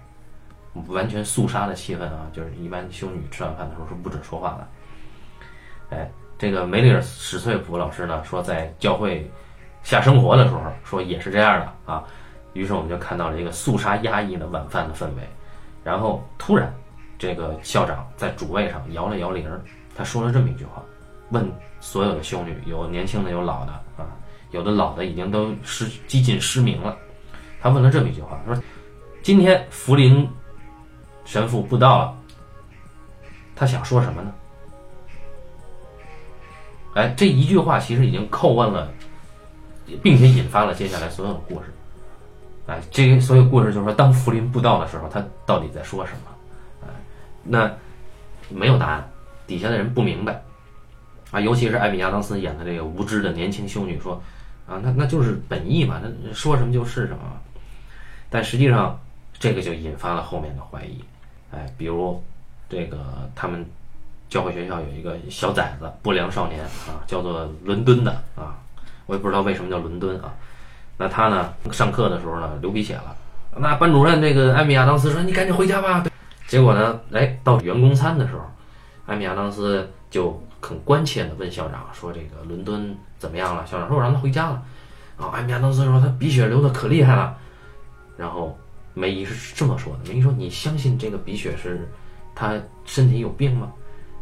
[0.88, 5.96] 完全肃杀的气氛啊，就是一般修女吃晚饭的时候是不准说话的。
[5.96, 9.30] 哎，这个梅丽尔史翠普老师呢说，在教会
[9.82, 12.04] 下生活的时候，说也是这样的啊。
[12.52, 15.22] 于是我们就看到了一个肃杀压抑的晚饭的氛围，
[15.82, 16.72] 然后突然，
[17.18, 19.48] 这个校长在主位上摇了摇铃，
[19.96, 20.82] 他说了这么一句话，
[21.30, 24.06] 问所有的修女，有年轻的，有老的啊，
[24.50, 26.96] 有的老的已经都失几近失明了。
[27.60, 28.54] 他问了这么一句话，说
[29.22, 30.28] ：“今天福林
[31.24, 32.14] 神父布道了，
[33.56, 34.32] 他想说什么呢？”
[36.94, 38.92] 哎，这一句话其实已经叩问了，
[40.02, 41.66] 并且引发了接下来所有的故事。
[42.66, 46.30] 哎，这个所有故事就是说，当福林布道的时候，他到底在说什么？
[46.82, 46.88] 哎，
[47.42, 47.70] 那
[48.48, 49.10] 没有答案，
[49.46, 50.40] 底下的人不明白
[51.32, 51.40] 啊。
[51.40, 54.22] 尤其是艾米亚当斯演的这个无知的年轻修女说
[54.68, 57.18] ：“啊，那那就是本意嘛，那说什么就是什么。”
[58.30, 58.98] 但实际上，
[59.38, 61.04] 这个就引发了后面的怀疑。
[61.50, 62.22] 哎，比如
[62.68, 63.66] 这个他们
[64.30, 68.56] 教会学校有一个小崽子，不良少年啊，叫做伦敦的啊，
[69.06, 70.32] 我也不知道为什么叫伦敦啊。
[70.96, 71.52] 那他呢？
[71.72, 73.16] 上课的时候呢，流鼻血了。
[73.56, 76.04] 那班主任这个艾米亚当斯说：“你赶紧回家吧。”
[76.46, 78.42] 结果呢，哎，到员工餐的时候，
[79.06, 84.62] 艾米亚当斯就很关切地问校长说：“这个伦敦怎么样了？”校长说：“我让他回家了。”
[85.18, 87.36] 啊，艾米亚当斯说：“他鼻血流的可厉害了。”
[88.16, 88.56] 然后
[88.94, 91.88] 梅姨是这么说的：“梅姨说，你相信这个鼻血是
[92.34, 93.72] 他身体有病吗？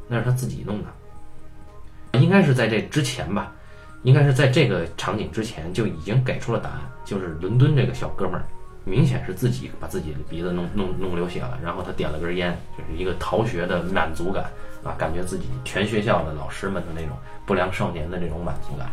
[0.09, 3.53] 那是他自己弄的，应该是在这之前吧。”
[4.03, 8.45] 应该是在这个场景之前就已经给出了答案，就是伦敦这个小哥们儿，
[8.85, 14.45] 明显是自己把自己的鼻子弄弄弄流血了，然后他点了根烟，就是一个逃学的满足感
[14.83, 17.11] 啊，感觉自己全学校的老师们的那种
[17.45, 18.91] 不良少年的这种满足感，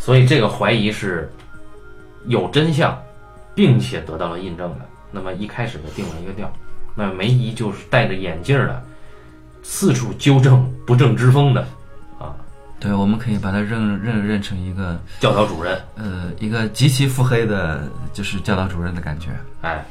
[0.00, 1.30] 所以这个怀疑是
[2.26, 3.00] 有真相，
[3.54, 4.84] 并且得到了印证的。
[5.12, 6.52] 那么一开始就定了一个调，
[6.96, 8.82] 那梅姨就是戴着眼镜的，
[9.62, 11.64] 四处纠正不正之风的。
[12.84, 19.30] 对，我们可以把它认认认成一个教导主任，呃，一个极其腹黑的，就是教导主任的感觉。
[19.62, 19.82] 哎，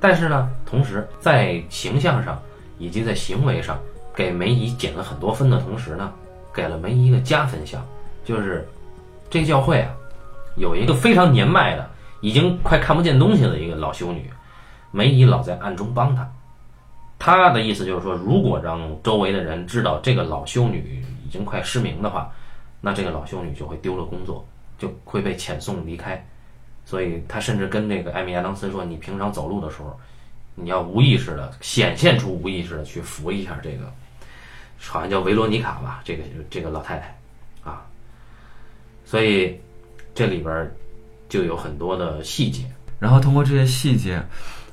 [0.00, 2.40] 但是呢，同时在形象上
[2.78, 3.78] 以及在行为上
[4.16, 6.10] 给梅姨减了很多分的同时呢，
[6.54, 7.86] 给了梅姨一个加分项，
[8.24, 8.66] 就是
[9.28, 9.92] 这个教会啊，
[10.56, 11.86] 有一个非常年迈的，
[12.22, 14.24] 已经快看不见东西的一个老修女，
[14.90, 16.26] 梅姨老在暗中帮她。
[17.18, 22.32] 她的意思就是说，如果让周围的人知道这个老修女已经快失明的话，
[22.80, 26.26] 那这个老修女就会丢了工作，就会被遣送离开。
[26.86, 29.94] 所以他甚至跟那个艾米亚当斯说：“你平常走路的时候，
[30.54, 33.92] 你要无意识的显现出无意识的去扶一下这个，
[34.78, 37.18] 好像叫维罗妮卡吧，这个这个老太太
[37.62, 37.84] 啊。”
[39.04, 39.60] 所以
[40.14, 40.74] 这里边
[41.28, 42.64] 就有很多的细节，
[42.98, 44.22] 然后通过这些细节。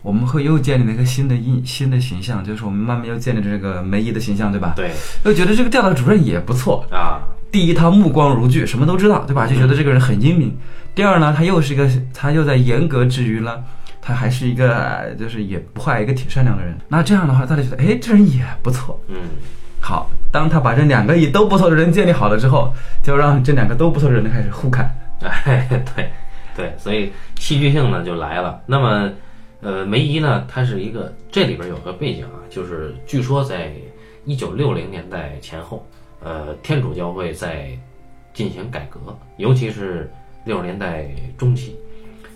[0.05, 4.73] 我们会又建立了一个新的印新的形象，就是我们慢慢又建立这个梅姨的形象，对吧？
[4.75, 4.91] 对，
[5.23, 7.17] 又觉得这个教导主任也不错啊。
[7.51, 9.47] 第一，他目光如炬，什么都知道，对吧？
[9.47, 10.55] 就觉得这个人很英明。
[10.93, 13.63] 第二呢，他又是一个，他又在严格之余呢，
[13.99, 16.77] 他还是一个，就是也不坏，一个挺善良的人。
[16.87, 18.99] 那这样的话，大家觉得，哎，这人也不错。
[19.07, 19.15] 嗯，
[19.79, 24.87] 好，当他把这两个也都不错的人建立好了之后，就让这两个都不错的人开始互砍。
[25.21, 26.11] 哎，对，
[26.55, 28.61] 对，所以戏剧性呢就来了。
[28.67, 29.09] 那么。
[29.65, 33.73] 呃，梅姨呢，她是一个这里边有个背景啊，就是据说在
[34.23, 35.83] 一九六零年代前后，
[36.21, 37.75] 呃，天主教会在
[38.31, 38.99] 进行改革，
[39.37, 40.07] 尤其是
[40.43, 41.75] 六十年代中期，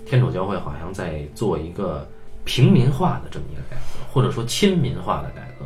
[0.08, 2.04] 天主教会好像在做一个
[2.46, 5.66] 平民化的这么一个改革，或者说亲民化的改革，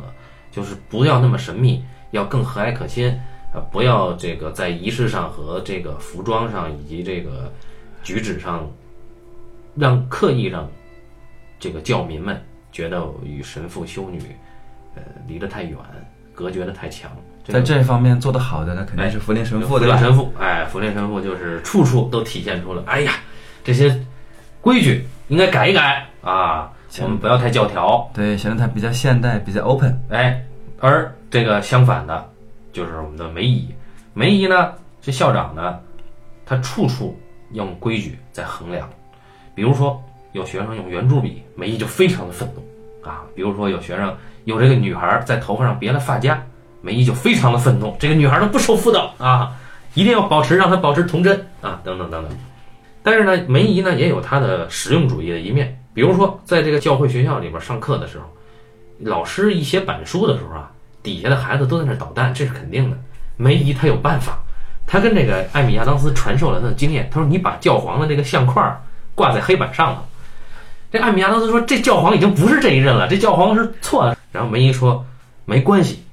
[0.52, 3.08] 就是不要那么神秘，要更和蔼可亲，
[3.54, 7.50] 呃，不要这个在仪式上和这个服装上以及这个
[8.02, 8.70] 举止上，
[9.74, 10.70] 让刻意让。
[11.64, 12.38] 这个教民们
[12.70, 14.20] 觉得与神父修女，
[14.96, 15.78] 呃，离得太远，
[16.34, 17.10] 隔绝的太强。
[17.42, 19.66] 在这方面做得好的，那肯定是福林神父。
[19.66, 23.14] 福林神父，哎，福林神父就是处处都体现出了，哎呀，
[23.64, 23.98] 这些
[24.60, 28.10] 规矩应该改一改啊，我们不要太教条。
[28.12, 29.98] 对，显得他比较现代，比较 open。
[30.10, 30.44] 哎，
[30.80, 32.30] 而这个相反的，
[32.74, 33.74] 就是我们的梅姨。
[34.12, 35.80] 梅姨呢，这校长呢，
[36.44, 37.18] 他处处
[37.52, 38.86] 用规矩在衡量，
[39.54, 39.98] 比如说。
[40.34, 43.22] 有学生用圆珠笔，梅姨就非常的愤怒啊。
[43.36, 44.12] 比如说有学生
[44.44, 46.44] 有这个女孩在头发上别了发夹，
[46.82, 47.96] 梅姨就非常的愤怒。
[48.00, 49.52] 这个女孩都不受妇道啊，
[49.94, 52.36] 一定要保持让她保持童真啊，等等等等。
[53.04, 58.24] 但是呢，梅姨呢也有她的实用主义的一面，比如说在这个教会学校里边上课的时候，
[58.98, 60.68] 老师一写板书的时候啊，
[61.00, 62.96] 底下的孩子都在那捣蛋，这是肯定的。
[63.36, 64.36] 梅姨她有办法，
[64.84, 68.76] 她跟这个艾米亚当斯传授了她的经验，她说你把教皇的这个相框
[69.14, 70.04] 挂在黑板上了。
[70.94, 74.16] 这艾米亚当斯说这教皇已经不是这一任了，这教皇是错的。
[74.30, 75.04] 然后梅姨说
[75.44, 76.04] 没关系，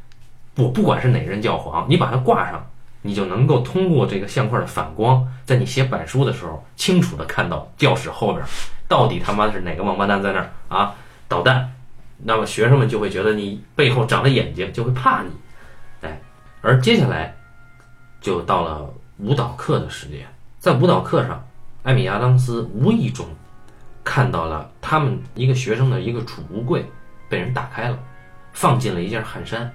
[0.55, 2.65] 我不管是哪任教皇，你把它挂上。
[3.03, 8.43] 你就能够通过这个相框的反光，在你写板书的时候，清楚的看到教室后边
[8.87, 10.95] 到底他妈的是哪个王八蛋在那儿啊
[11.27, 11.71] 捣蛋。
[12.17, 15.29] 那么学生们就会觉得你背后长了眼睛，就会怕你。
[16.01, 16.19] 哎，
[16.61, 17.35] 而接下来
[18.19, 20.25] 就到了舞蹈课的时间，
[20.57, 21.47] 在舞蹈课上，
[21.83, 23.23] 艾米亚当斯无意中
[24.03, 26.85] 看到了他们一个学生的一个储物柜
[27.29, 27.99] 被人打开了，
[28.53, 29.71] 放进了一件汗衫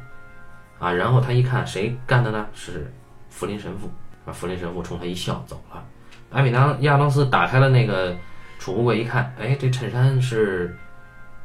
[0.79, 2.47] 啊，然后他一看谁干的呢？
[2.55, 2.93] 是。
[3.29, 3.91] 福林神父
[4.25, 5.85] 啊，福林神父冲他一笑走了。
[6.33, 8.17] 艾米当亚当斯打开了那个
[8.59, 10.75] 储物柜，一看，哎，这衬衫是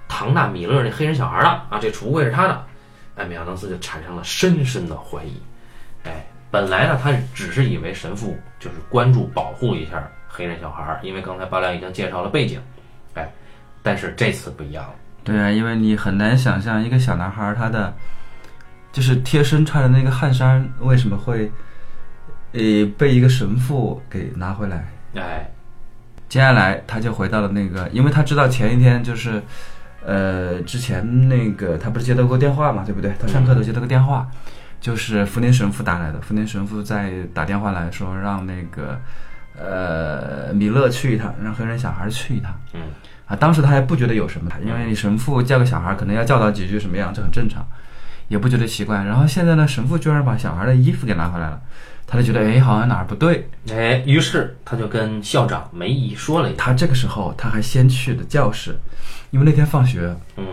[0.08, 2.66] 唐纳米勒那黑人小孩的啊，这储物柜是他的。
[3.18, 5.34] 艾米亚当斯就产生了深深的怀疑。
[6.06, 12.60] 哎，本来呢，他只是以为神父就是关注保护一下黑人小孩，因为刚才八亮已经介绍了背景。
[13.16, 13.30] 哎，
[13.84, 14.94] 但是这次不一样了。
[15.24, 17.94] 对啊，因为你很难想象一个小男孩他的
[18.92, 21.52] 就是贴身穿的那个汗衫为什么会。
[22.54, 22.60] 呃，
[22.98, 24.86] 被一个神父给拿回来。
[25.16, 25.50] 哎，
[26.28, 29.42] 接下来他就回到了那个，因为他知道前一天就是，
[30.06, 33.14] 呃，之前那个他不是接到过电话嘛，对不对？
[33.22, 34.30] 他上课都接到个电话，
[34.82, 36.20] 就是福林神父打来的。
[36.20, 39.00] 福林神父在打电话来说，让那个
[39.64, 42.54] 呃米勒去一趟，让黑人小孩去一趟。
[42.74, 42.82] 嗯，
[43.26, 47.66] 啊，当时他还不觉得有什么，因为你神父叫个小孩，可能要教导几句什么样，这很正常，
[48.28, 49.04] 也不觉得奇怪。
[49.04, 51.62] 然后现在呢，神父居然把小孩的衣服给拿回来了。
[52.08, 56.52] 他就觉得哎，好像哪儿不对，哎，于是他就跟校长梅姨说了。
[56.58, 58.76] 他这个时候他还先去的教室，
[59.30, 60.46] 因为那天放学，嗯，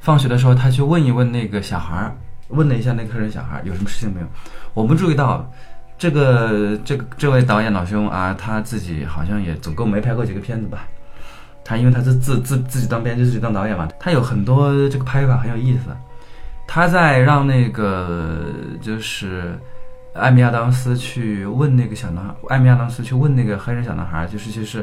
[0.00, 2.14] 放学的时候他去问一问那个小孩儿，
[2.48, 4.26] 问了一下那个黑人小孩有什么事情没有。
[4.74, 5.50] 我们注意到，
[5.98, 10.86] 这个这个这位导演老兄啊，他自己好像也总共没拍过几个片子吧。
[11.64, 15.84] 他因为他是自自自己当编剧，自己当导演嘛，他有很多这个拍法很有意思。
[16.66, 18.46] 他在让那个
[18.80, 19.58] 就是。
[20.18, 24.82] 艾米亚当斯去问那个小男孩，艾米亚当斯去问那个黑人小男孩，就是就是，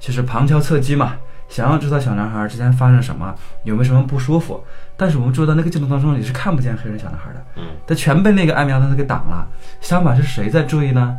[0.00, 1.14] 就是旁敲侧击嘛，
[1.48, 4.60] 想要知道小男孩之间发生什么，有没有什么不舒服。
[4.96, 9.46] 但是我们注意到那个镜头当中，你是看不见黑人小男孩的，嗯，他全被那个艾米亚当斯给挡了。
[9.80, 11.16] 相反是谁在注意呢？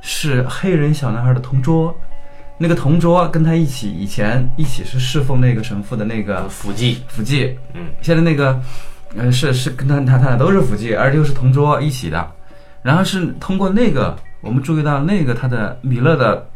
[0.00, 1.94] 是黑人小男孩的同桌，
[2.56, 8.60] 那个同桌跟他一起以前一起是侍奉那个神父的那个辅祭，辅祭，嗯，现在那个，
[9.16, 12.30] 呃，是是跟他他他俩都是辅祭，而且又是同桌一起的。
[12.80, 16.48] 然后是通过那个，我们注意到那个他的米勒的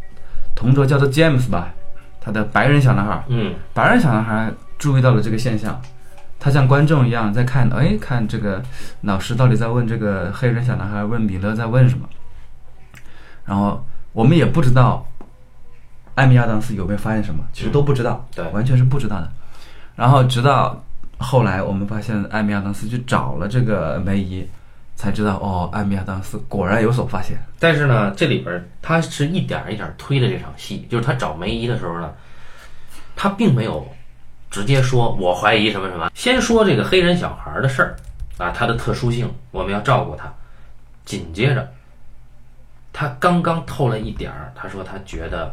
[0.54, 1.74] 同桌叫做 James 吧，
[2.20, 5.78] 他的白人小男孩，嗯，白人小男孩注意到了这个现象，
[6.42, 8.60] 他像观众一样在看，哎，看这个
[9.02, 12.08] 老师到底在问这个黑人小男孩问米勒在问什么，
[13.44, 15.06] 然后我们也不知道
[16.16, 19.30] 艾米亚当斯有没有发现什么，其实都不知道，对，完全是不知道的。
[19.94, 20.84] 然后直到
[21.18, 24.44] 后来我们发现艾米亚当斯去找了这个梅姨。
[24.94, 27.36] 才知道哦，艾米亚当斯果然有所发现。
[27.58, 32.12] 但是呢，这里边他是一点一点推的这场戏，就是他找梅姨的时候呢，
[33.16, 33.84] 他并没有
[34.52, 37.96] 直接说“我怀疑什么什么”，先说这个黑人小孩的事儿
[38.36, 40.30] 啊，他的特殊性，我们要照顾他。
[41.06, 41.72] 紧接着，
[42.92, 45.52] 他刚刚透了一点儿，他说他觉得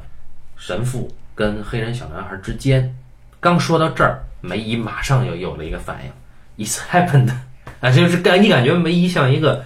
[0.58, 2.94] 神父跟黑人小男孩之间，
[3.40, 7.32] 刚说到这儿，梅姨马上又有了一个反应：“It's happened。”
[7.80, 9.64] 啊，就是感你感觉梅姨像一个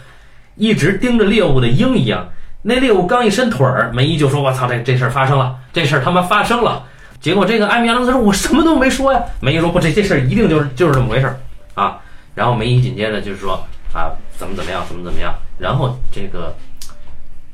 [0.55, 2.29] 一直盯着猎物的鹰一样，
[2.61, 6.85] 那猎物刚一伸腿儿，梅姨就说：“我操，这这事儿发生了，这事儿他妈发生了。”
[7.23, 11.39] 结果这个艾米亚当斯说：“我什么都没说呀。”梅姨说：“不，这这事儿一定就是就是这么回事儿
[11.73, 12.01] 啊。”
[12.35, 16.53] 然后梅姨紧接着就是说：“啊，怎么怎么样，怎么怎么样。”然后这个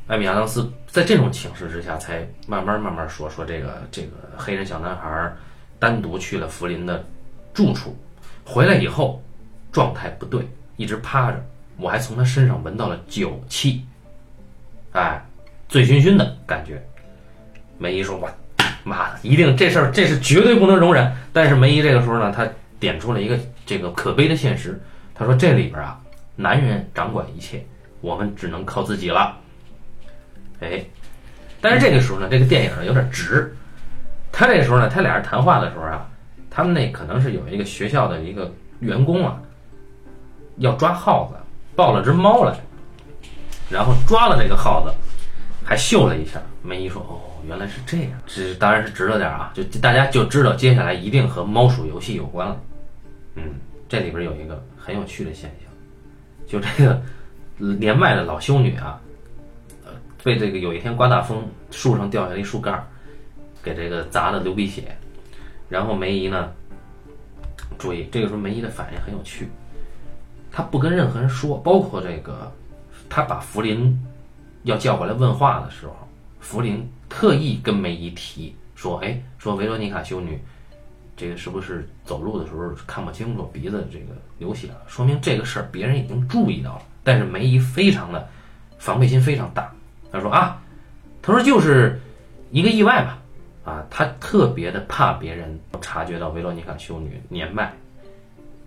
[0.08, 5.32] 艾米亚当斯在这种情势之下，才慢慢慢慢说说这个这个黑人小男孩
[5.78, 7.04] 单独去了福林的
[7.54, 7.96] 住处，
[8.44, 9.22] 回来以后。
[9.72, 11.40] 状态不对，一直趴着，
[11.76, 13.84] 我还从他身上闻到了酒气，
[14.90, 15.24] 哎，
[15.68, 16.84] 醉醺醺的感觉。
[17.78, 18.28] 梅姨说：“我
[18.84, 24.80] 妈的，一定这事儿，这是绝对不能容忍。”但是梅姨这个时候呢，她点出了一个这个可悲的现实。
[25.14, 25.98] 她说：“这里边啊，
[26.36, 27.64] 男人掌管一切，
[28.00, 29.36] 我们只能靠自己了。”
[30.60, 30.84] 哎，
[31.60, 33.54] 但是这个时候呢，这个电影有点直。
[34.32, 36.08] 他这时候呢，他俩人谈话的时候啊，
[36.50, 39.40] 他们那可能是有一个学校的一个员工啊。
[40.56, 41.38] 要抓耗子，
[41.74, 42.54] 抱了只猫来，
[43.70, 44.94] 然后抓了这个耗子，
[45.64, 46.38] 还嗅了一下。
[46.60, 47.16] 梅姨说：“哦，
[47.46, 52.60] 原来是这样，这当然是值了点儿啊，就大家就知道接下来一定和猫鼠游戏有关了。
[53.34, 53.54] 嗯，
[53.88, 55.70] 这里边有一个很有趣的现象，
[56.46, 57.00] 就这个
[57.58, 59.00] 年迈的老修女啊，
[59.84, 62.86] 呃，被这个有一天刮大风，树上掉下来一树干儿，
[63.62, 64.96] 给这个砸的流鼻血，
[65.68, 66.50] 然后梅姨呢，
[67.78, 69.48] 注意这个时候梅姨的反应很有趣，
[70.50, 72.52] 她不跟任何人说，包括这个，
[73.08, 73.98] 她把福林
[74.64, 75.94] 要叫过来问话的时候，
[76.40, 80.40] 福林特意跟梅姨提说，哎，说维罗妮卡修女。
[81.16, 84.06] 这个是不是走路的时候看不清楚，鼻子这个
[84.38, 84.80] 流血了？
[84.86, 88.26] 说明这个事儿别人已经注意到了，但是梅姨非常的
[88.78, 89.70] 防备心非常大。
[90.10, 90.62] 他说啊，
[91.20, 92.00] 他说就是
[92.50, 93.18] 一个意外吧，
[93.70, 97.70] 啊，他特别的怕别人察觉到维罗妮卡修女年迈，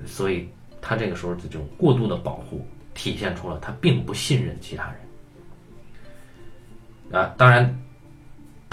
[0.06, 0.48] 所以
[0.80, 2.64] 他这个时候这种过度的保护，
[2.94, 4.94] 体现出了他并不信任其他
[7.10, 7.20] 人。
[7.20, 7.83] 啊，当然。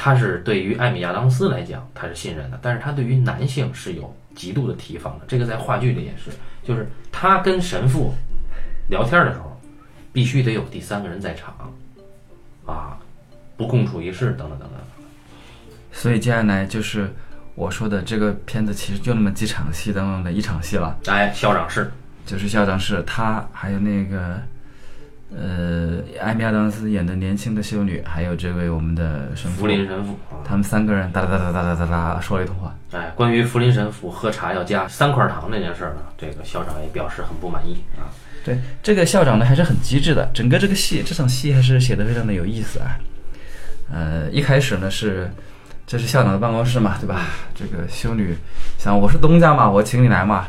[0.02, 5.26] 他是对于艾米亚当斯来讲，他是信任的，但是他对于男性是有极度的提防的。
[5.28, 6.30] 这个在话剧里也是，
[6.64, 8.14] 就是他跟神父
[8.88, 9.60] 聊天的时候，
[10.10, 11.54] 必须得有第三个人在场，
[12.64, 12.96] 啊，
[13.58, 14.80] 不共处一室，等等等等。
[15.92, 17.12] 所以接下来就是
[17.54, 20.96] 我说的这个片子，其实就那么几场戏当中的一场戏了。
[21.08, 21.92] 哎，校长室，
[22.24, 24.40] 就是校长室，他还有那个。
[25.32, 32.74] 呃，艾米亚当斯演的年轻的修女，还有这位我们的神父福林神父，他们三个人哒哒哒哒哒哒哒说了一通话。
[32.90, 38.10] 哎，关于福林神父喝茶要加三块糖这件事儿呢，这个校长也表示很不满意啊。
[38.44, 42.98] 对，这个校长呢还是很机智的，整个这个戏这场戏还是写的非常的有意思啊。
[43.92, 45.30] 呃，一开始呢是，
[45.86, 47.28] 这是校长的办公室嘛，对吧？
[47.54, 48.36] 这个修女
[48.78, 50.48] 想我是东家嘛，我请你来嘛。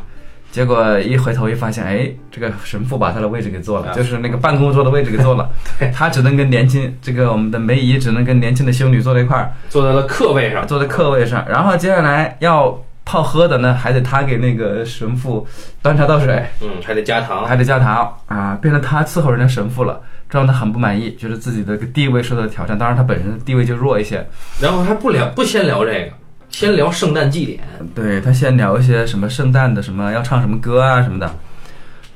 [0.52, 5.50] 结果一回头一发现，哎，这个神父把他的位置给坐了，就是那个办公桌的位置给坐了。
[5.92, 11.42] 他只能跟年轻这个我们的梅姨只能跟年轻的修女坐在一块儿，坐在了客位上，坐在客位上。
[11.48, 15.46] 然后接下来要泡喝的呢，还得他给那个神父
[15.80, 19.98] 端茶倒水，嗯，还得加糖，还得加糖啊，变成他伺候人家神父了，
[20.28, 22.78] 这让他很不满意，觉得自己的个地位受到挑战。
[22.78, 24.22] 当然他本身的地位就弱一些，
[24.60, 26.12] 然后还不聊，不先聊这个。
[26.52, 27.60] 先聊圣诞祭典，
[27.94, 31.34] 对他先聊一些什么圣诞的什么要唱什么歌啊什么的，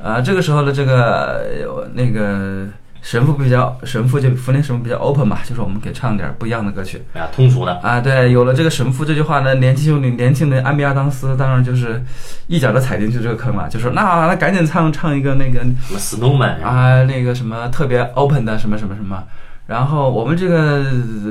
[0.01, 2.66] 啊，这个时候的这个那个
[3.01, 7.72] 神父比较神父就福林神父比较 open 嘛，就是我们给唱点不一样的歌曲，啊，通俗的。
[7.80, 12.01] 啊，对，有了这个神父这句话呢，年轻修女年轻的安比亚当斯当然就是
[12.47, 19.22] 一脚就踩进去这个坑了，就说那那赶紧唱唱一个那个什么 snowman 啊，那个什么特别 open 的什么什么什么。
[19.67, 20.85] 然后我们这个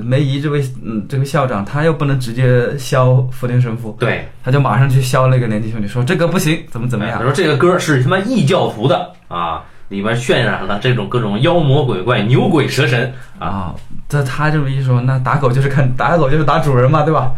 [0.03, 7.17] 梅姨这位嗯这个校长他又不能直接削福林神父，对，他就马上去削那个年轻兄弟，说这个不行，怎么怎么样？
[7.17, 13.73] 他说这个歌是他妈异教徒的啊，里边渲染了这种各种妖魔鬼怪、牛鬼蛇神啊。
[14.09, 17.31] 这他这么一说，那打狗就是看打狗就是打主人嘛，对吧？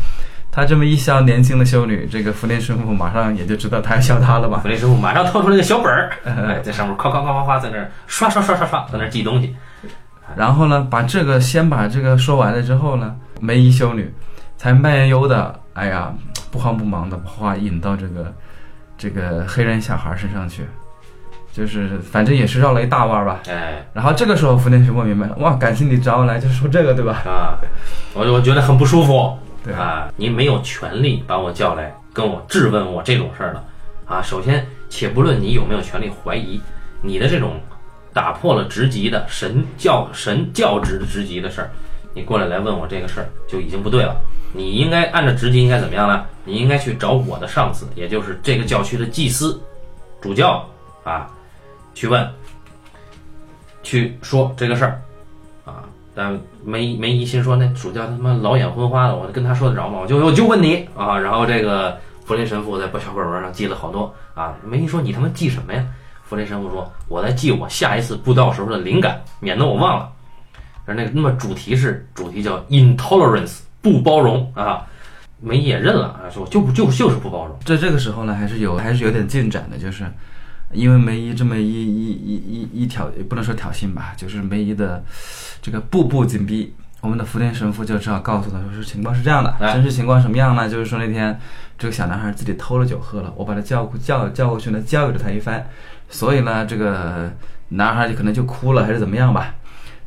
[0.51, 4.61] 他这么一削年轻的修女，这个福林神父马上也就知道他要削他了吧？
[4.63, 6.11] 福林神父马上掏出那个小本儿，
[6.63, 9.55] 在上面夸夸夸夸夸在那儿刷刷刷刷刷在那儿记东西。
[10.35, 14.13] 然后呢，把这个先把这个说完了之后呢，梅姨修女
[14.57, 16.13] 才慢悠悠的，哎呀，
[16.51, 18.33] 不慌不忙的把话引到这个
[18.97, 20.65] 这个黑人小孩身上去，
[21.51, 23.39] 就是反正也是绕了一大弯吧。
[23.47, 27.21] 哎，然后这个时候福田学莫明白了，哇，感谢你找我来就是说这个对吧？
[27.25, 27.57] 啊，
[28.13, 29.37] 我我觉得很不舒服。
[29.63, 33.63] 对啊，你没有权利把我叫来跟我质问我这种事儿的。
[34.05, 36.61] 啊，首先，且不论你有没有权利怀疑
[37.01, 37.59] 你的这种。
[38.17, 41.69] 打破了职级的神教神教职职级的事儿，
[42.15, 44.19] 你过来来问我这个事儿就已经不对了。
[44.55, 46.25] 你应该按照职级应该怎么样呢？
[46.43, 49.61] 你应该去找我的上司，也就是这个教区的祭司、
[50.19, 50.67] 主教
[51.03, 51.29] 啊，
[51.93, 52.27] 去问，
[53.83, 54.99] 去说这个事儿
[55.63, 55.83] 啊。
[56.15, 56.33] 但
[56.65, 59.99] 梅梅姨心说那主教他妈老眼昏花的，我跟他说得着吗？
[60.01, 61.19] 我就我就问你啊。
[61.19, 61.95] 然后这个
[62.25, 64.55] 弗林神父在小本本上记了好多啊。
[64.65, 65.85] 梅姨说你他妈记什么呀？
[66.27, 70.11] 弗雷神父说：“我在记我下一次布道时候的灵感，免得我忘了。”
[70.85, 74.85] 而那个，那么主题是主题叫 “intolerance”，不包容啊。
[75.39, 77.55] 梅也认了啊，说就不就就是不包容。
[77.63, 80.03] 在这个时候呢，还是有还是有点进展的，就是
[80.73, 85.03] 因为梅姨这么一一一一一挑，也不能说挑衅吧，就是梅姨的
[85.61, 90.67] 这个步步紧逼，我们的福田神父就只好告诉他说：“是情况是这样的，真实情况什么样呢？
[90.67, 91.39] 就是说那天
[91.77, 95.63] 这个小男孩自己偷了酒喝了，我把他叫叫叫过去呢，教育了他一番。”
[96.09, 97.31] 所以呢，这个
[97.69, 99.53] 男孩就可能就哭了，还是怎么样吧？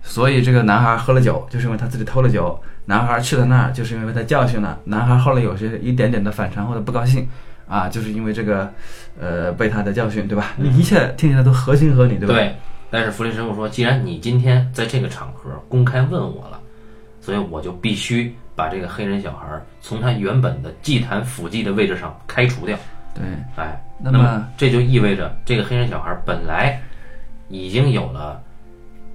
[0.03, 2.59] 所以这个男孩喝了酒，就是因为他自己偷了酒。
[2.87, 5.17] 男孩去了那儿，就是因为被他教训了男孩。
[5.17, 7.29] 后来有些一点点的反常或者不高兴，
[7.69, 8.73] 啊，就是因为这个，
[9.21, 10.53] 呃，被他的教训，对吧？
[10.57, 12.35] 你一切听起来都合情合理，对吧？
[12.35, 12.55] 对。
[12.91, 16.59] 但是弗林神父说，既然你今天在这个场合公开问我了，
[17.21, 18.35] 所以我就必须。
[18.57, 22.77] 把这个黑人小孩儿从他原本的祭坛辅祭的位置上开除掉。
[23.15, 23.25] 对，
[23.57, 26.81] 哎，那么这就意味着这个黑人小孩儿本来
[27.49, 28.41] 已经有了，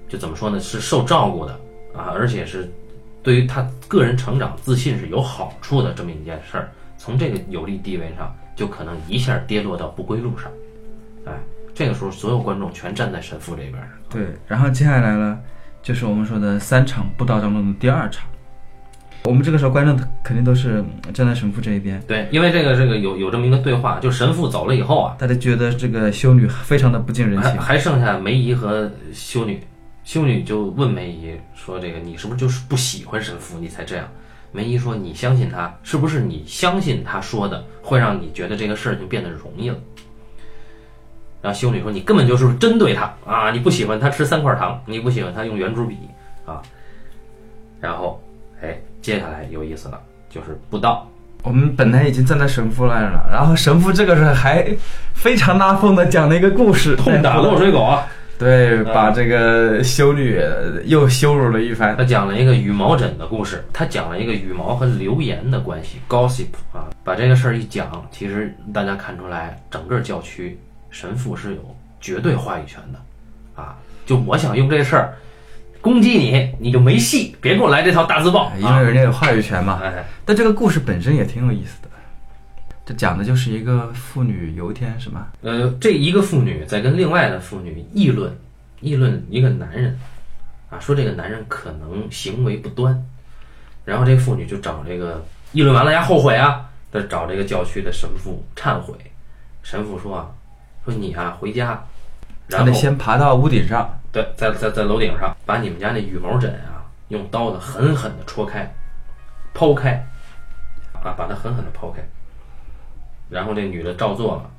[0.08, 1.52] 就怎么说呢，是受照顾的
[1.94, 2.70] 啊，而且是
[3.22, 6.68] 对于他个人成长自信是有好处的这么一件事儿，
[6.98, 10.50] 从这个有利地位上，就可能一下跌落到不归路上。
[11.24, 11.32] 哎，
[11.74, 13.90] 这个时候所有观众全站在神父这边儿。
[14.08, 15.40] 对，然后接下来呢，
[15.82, 18.28] 就是我们说的三场布道当中的第二场。
[19.26, 27.50] 我们这个时候观众肯定都是站在神父这一边，对，因为这个这个有有这么一个对话，就神父走了以后啊，大家觉得这个修女非常的不近人情。
[27.52, 29.60] 还还剩下梅姨和修女，
[30.04, 34.08] 修女就问梅姨说：“这个你是不是就是不喜欢神父，你才这样？”
[34.52, 39.76] 梅姨说：“你相信他，是不是你相信他说的会让你觉得这个事儿就变得容易了？”
[41.42, 43.50] 然后修女说：“你根本就是针对他啊！
[43.50, 45.96] 你不喜欢他吃三块糖，你不喜欢他用圆珠笔
[46.44, 46.62] 啊。”
[47.78, 48.20] 然后，
[48.62, 50.00] 哎，接下来有意思了，
[50.30, 51.08] 就是布道。
[51.42, 54.66] 我们本来已经站在神父那儿了，然后神父这个时候还
[55.14, 58.06] 非常拉风的讲了一个故事，痛打落水狗啊！
[58.38, 60.38] 对，把这个修女
[60.84, 61.96] 又羞辱了一番。
[61.96, 70.58] 他讲了一个羽毛枕的故事，他讲了一个羽毛和流言的关系，gossip 啊，把这个事儿一讲，其实大家看出来，整个教区
[70.90, 72.98] 神父是有绝对话语权的，
[73.62, 75.14] 啊，就我想用这事儿
[75.86, 79.78] 攻击你，你就没戏，别给我来这套大字报，因为人家有话语权嘛。
[79.80, 81.88] 哎，但这个故事本身也挺有意思的，
[82.84, 88.36] 这讲的就是一个妇女有一天什么，呃，这一个妇女在跟另外的妇女议论，
[88.80, 89.96] 议论一个男人，
[90.70, 93.00] 啊，说这个男人可能行为不端，
[93.84, 98.92] 然后这妇女就找这个议论完了呀，后悔啊，她找这个教区的神父忏悔。
[99.62, 100.26] 神父说啊，
[100.84, 101.86] 说你啊回家，
[102.48, 108.72] 然后他得先爬到屋顶上，对，在在在楼顶上把你们家那羽毛枕啊，用刀子狠狠的戳开，
[109.54, 109.94] 剖开，
[111.02, 112.00] 啊，把它狠狠的剖开。
[113.28, 114.50] 然后这女的照做了，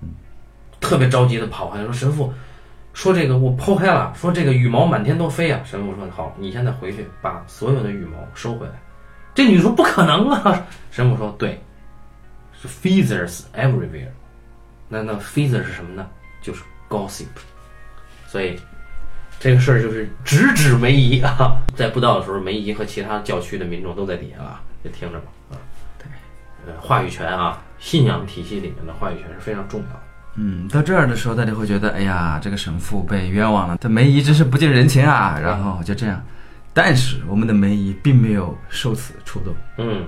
[0.82, 2.34] 特别着急的跑回来说：“神父，
[2.94, 8.74] 说这个我剖开了，说这个羽毛满天都飞啊。”神父说：“好，你现在回去把所有的羽毛收回来。”
[9.34, 11.62] 这女的说：“不可能啊！”神父说：“对，
[12.60, 14.10] 是 feathers everywhere。
[14.90, 16.06] 那那 feather 是什么呢？
[16.42, 17.28] 就是 gossip。
[18.28, 18.60] 所以
[19.40, 25.56] 这个事儿就是直指梅姨啊， 在布道的时候，梅姨和其他教区的民众都在底下了，就听着吧啊。
[25.98, 26.06] 对，
[26.68, 30.02] 呃，话语权啊，信仰体系里面的话语权是非常重要的。
[30.36, 35.40] 嗯，到这儿的时候，大家会觉得，哎呀，这个神父被冤枉了，这梅姨真是不近人情啊。
[35.42, 36.22] 然后就这样，
[36.74, 40.06] 但是我们的梅姨并没有受此触动嗯，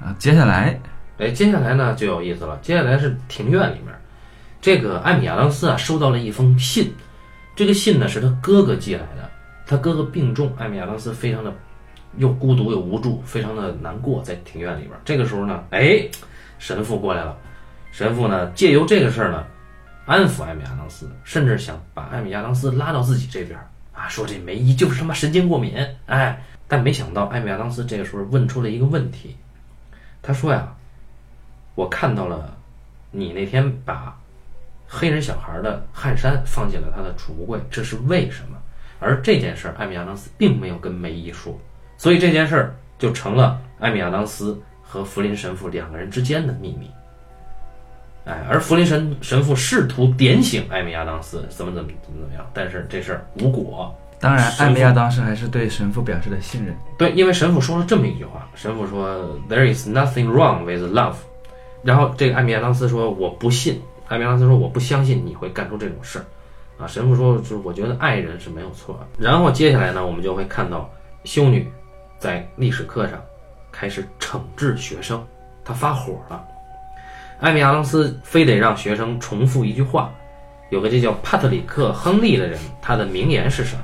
[0.00, 0.14] 啊。
[0.18, 0.80] 接下来，
[1.18, 3.94] 哎，接下来呢就有意思了，接下来是庭院里面，
[4.60, 6.90] 这个艾米亚当斯啊收到了一封信，
[7.56, 9.30] 这个信呢是他哥哥寄来的，
[9.66, 11.50] 他哥哥病重，艾米亚当斯非常的
[12.18, 14.92] 又孤独又无助，非常的难过，在庭院里边。
[15.06, 16.06] 这个时候呢，哎，
[16.58, 17.36] 神父过来了，
[17.90, 19.44] 神父呢借由这个事儿呢，
[20.04, 23.58] 安抚艾米亚当斯，甚至想把艾米亚当斯拉到自己这边
[23.94, 29.34] 啊，说这梅姨就是他妈神经过敏，哎，但没想到艾米亚当斯这个时候问出了一个问题，
[30.20, 30.74] 他说呀，
[31.74, 32.54] 我看到了
[33.10, 34.14] 你那天把
[34.88, 38.56] 黑人小孩的汗衫放进了他的储物柜，这是为什么？
[38.98, 41.58] 而这件事儿，艾米亚当斯并没有跟梅姨说，
[41.98, 46.90] 所以这件事儿就成了艾米亚当斯和福林神父两个人之间的秘密。
[48.24, 53.94] 哎，而福林神神父试图点醒艾米亚当斯怎么怎么怎么怎么样，但是这事儿无果。
[54.18, 56.74] 当然，艾米亚当时还是对神父表示了信任。
[56.96, 61.16] 对，因为神父说了这么一句话，神父说 “There is nothing wrong with love”，
[61.82, 66.24] 然后这个艾米亚当斯说我不信，艾米拉斯说我不相信你会干出这种事儿，
[66.82, 69.24] 啊，神父说就是我觉得爱人是没有错的。
[69.24, 70.88] 然后接下来呢，我们就会看到
[71.24, 71.70] 修女
[72.18, 73.20] 在历史课上
[73.72, 75.24] 开始惩治学生，
[75.64, 76.44] 她发火了，
[77.40, 80.12] 艾米亚当斯非得让学生重复一句话，
[80.70, 83.82] 有个这叫帕特里克·亨利的人，他的名言是什么？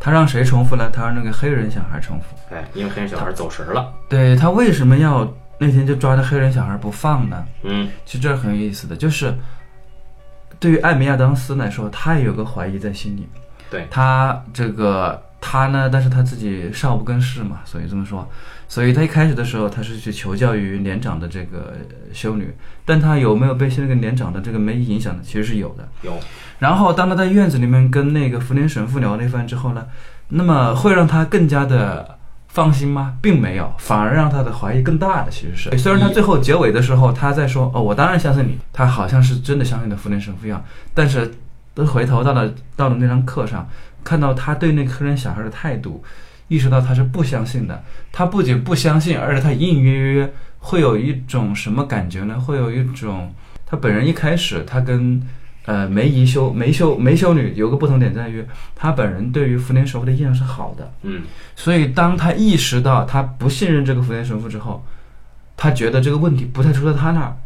[0.00, 0.90] 他让谁重复了？
[0.90, 2.34] 他让那个黑人小孩重复。
[2.52, 5.24] 哎，因为黑人小孩走神儿了，对他为什么要
[5.64, 7.44] 那天就抓着黑人小孩不放呢？
[7.62, 7.88] 嗯。
[8.04, 9.32] 其实这很有意思的，就是
[10.58, 13.28] 对于艾米亚当斯来说，他也有个怀疑在心里。
[13.70, 18.28] 对他这个他呢，但是他自己少不更事嘛，所以这么说，
[18.68, 21.72] 所以他一开始的时候，他是去求教于年长的这个
[22.12, 22.54] 修女，
[22.84, 25.22] 但他有没有被那个年长的这个梅姨影响呢？
[25.24, 25.88] 其实是有的。
[26.02, 26.12] 有，
[26.58, 29.86] 然后当他在院子里面跟那个福林神父聊了一番之后呢，
[30.28, 32.18] 那么会让他更加的
[32.52, 33.16] 放心吗？
[33.22, 35.78] 并没有，反而让他的怀疑更大了其实是。
[35.78, 41.32] 虽然他最后结尾的时候他在说哦，我当然相信你，他好像是真的相信的福林神父一样，但是
[41.72, 43.66] 都回头到了到了那堂课上，
[44.04, 46.04] 看到他对那个黑人小孩的态度，
[46.48, 47.82] 意识到他是不相信的。
[48.12, 52.38] 他不仅不相信，而且他隐隐约约会有一种什么感觉呢？
[52.38, 53.34] 会有一种
[53.64, 55.26] 他本人一开始他跟
[55.64, 58.44] 呃梅姨修梅修梅修女有个不同点在于，
[58.74, 60.92] 她本人对于福田神父的印象是好的。
[61.02, 61.22] 嗯
[61.54, 64.84] 所以当她意识到她不信任这个福田神父之后，
[65.56, 67.36] 她觉得这个问题不太出在她那儿，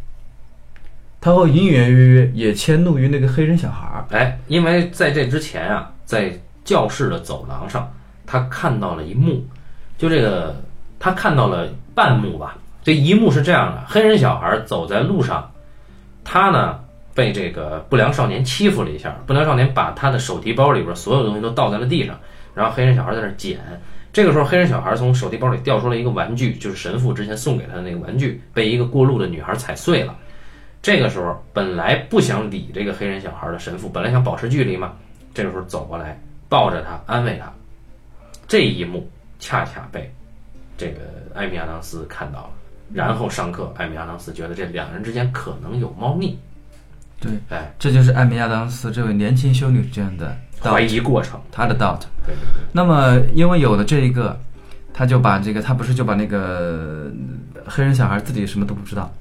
[1.21, 4.05] 他会隐隐约约也迁怒于那个黑人小孩儿。
[4.11, 6.33] 哎，因为在这之前啊，在
[6.65, 7.93] 教室的走廊上，
[8.25, 9.45] 他看到了一幕，
[9.99, 10.63] 就这个
[10.99, 12.57] 他看到了半幕吧。
[12.85, 15.51] 这一幕是这样的：黑人小孩走在路上，
[16.23, 16.79] 他呢
[17.17, 22.17] 被这个不良少年欺负了一下，不良少年把他的手提包里边所有东西都倒在了地上，
[22.55, 23.59] 然后黑人小孩在那捡。
[24.13, 30.17] 这个时候，黑人小孩从手提包里掉出来一个玩具，就是神父之前送给他的那个玩具，被一个过路的女孩踩碎了。
[30.83, 34.93] 这个时候，本来不想理这个黑人小孩的神父，本来想保持距离嘛，
[35.35, 37.53] 这个时候走过来，抱着他，安慰他。
[38.47, 39.07] 这一幕
[39.39, 40.11] 恰恰被
[40.79, 41.01] 这个
[41.35, 42.51] 艾米亚当斯看到了，
[42.93, 46.39] 然后上课，艾米亚当斯觉得这两人之间可能有猫腻，
[47.21, 51.41] 对，哎，这就是艾米亚当斯这位年轻修女这样的怀疑过程。
[51.51, 52.01] 她的 doubt。
[52.27, 54.39] 对对对，那么因为有了这一个，
[54.93, 57.11] 他就把这个他不是就把那个
[57.65, 59.13] 黑人小孩自己什么都不知道，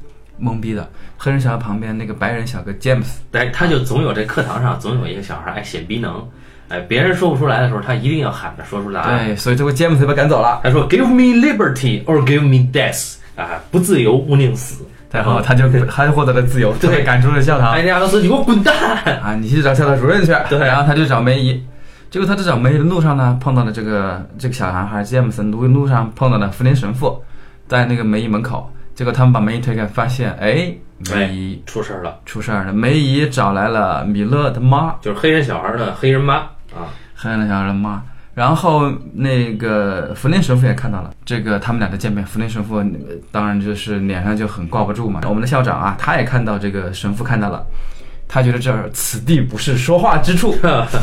[0.42, 0.90] 懵逼的。
[1.18, 6.28] 黑人小孩旁边那个白人小哥 James，哎，他就总有这课堂上总有一个小孩爱显逼能，
[6.68, 9.28] 哎，别人说不出来的时候，他一定要喊着说出答案。
[9.28, 10.62] 对，所以这位 James 就被赶走了。
[10.64, 14.84] 他说：“Give me liberty or give me death。”啊，不自由勿宁死。
[15.16, 17.72] 然后他就他就获得了自由，就被赶出了教堂。
[17.72, 18.76] 艾米亚当斯，你给我滚蛋！
[19.24, 20.36] 啊，你去找教导主任去。
[20.50, 21.64] 对然后他就找梅姨，
[22.12, 27.24] 结果他在找梅姨的路上呢，碰到了这个这个小男孩詹姆森，路路上碰到了福林神父，
[27.68, 28.70] 在那个梅姨门口。
[28.94, 30.74] 结果他们把梅姨推开，发现哎，
[31.12, 32.74] 梅姨出事儿了，出事儿了。
[32.74, 36.36] 梅姨找来了米勒他妈，就是黑人小孩的黑人妈
[36.74, 36.92] 啊。
[37.16, 38.04] 黑人小孩的妈。
[38.36, 42.86] 然后那个福林神父也看到了这个他们俩的见面，福林神父呃
[43.32, 45.22] 当然就是脸上就很挂不住嘛。
[45.26, 47.66] 我们的校长啊，他也看到这个神父看到了，
[48.28, 50.54] 他觉得这儿此地不是说话之处，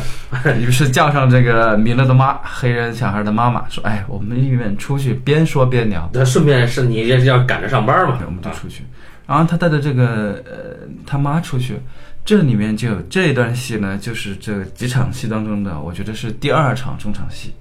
[0.61, 6.11] 于是叫上这个米勒的妈，黑人小孩的妈妈，说：“哎，我们宁愿出去边说边聊。
[6.12, 8.85] 那顺便是你这要赶着上班嘛，我们就出去。
[9.26, 11.80] 然后他带着这个呃他妈出去，
[12.25, 17.53] 这里面就有这一段戏呢，就是这几场戏当中的，我觉得是第二场中场戏。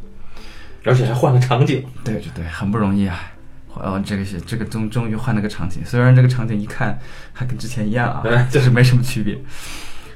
[0.83, 1.83] 而且还换了场景。
[2.03, 3.31] 对对对，很不容易啊。
[3.73, 6.99] 哦，这个是这个终终于换了个场景，虽然这个场景一看
[7.31, 9.37] 还跟之前一样啊对，就是没什么区别。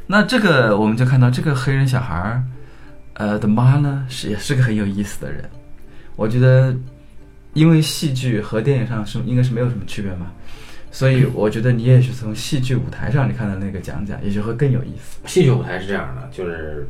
[0.07, 2.43] 那这个我们就看到这个黑人小孩儿，
[3.13, 5.49] 呃的妈呢是也是个很有意思的人。
[6.15, 6.75] 我觉得，
[7.53, 10.27] 因为戏剧和电影上是应该是没有什么区别嘛，
[10.95, 15.19] 所以我觉得你也是从戏剧舞台上你看到那个讲讲，也许会更有意思。
[15.25, 16.87] 戏剧舞台是这样的，就是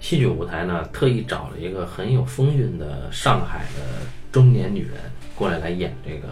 [0.00, 4.90] 戏剧舞台呢，特意找了一个很有风韵的上海的中年女人
[5.34, 6.28] 过来来演这个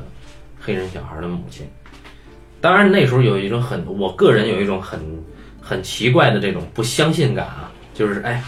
[0.61, 1.67] 黑人小孩的母亲。
[2.61, 5.01] 当然那时候有一种很，我个人有一种很
[5.59, 8.45] 很奇怪的这种不相信感啊，就是哎，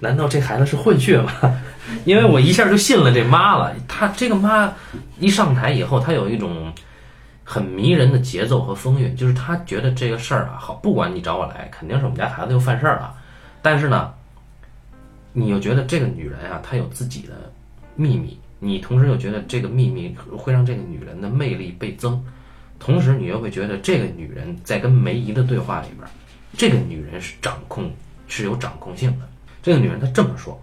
[0.00, 1.30] 难道这孩子是混血吗？
[2.04, 3.72] 因为我一下就信了这妈了。
[3.86, 4.72] 她这个妈
[5.20, 6.72] 一上台以后，她有一种
[7.52, 13.14] 很迷人的节奏和风韵，就是他觉得这个事儿啊，好，不管你找我来，肯定是我们家孩子又犯事儿了。
[13.60, 14.10] 但是呢，
[15.34, 17.52] 你又觉得这个女人啊，她有自己的
[17.94, 22.24] 秘密，你同时又觉得这个秘密会让这个女人的魅力倍增，
[22.78, 26.08] 同时你又会觉得这个女人在跟梅姨的对话里边，
[26.56, 27.92] 这个女人是掌控
[28.28, 29.28] 是有掌控性的。
[29.62, 30.58] 这个女人她这么说，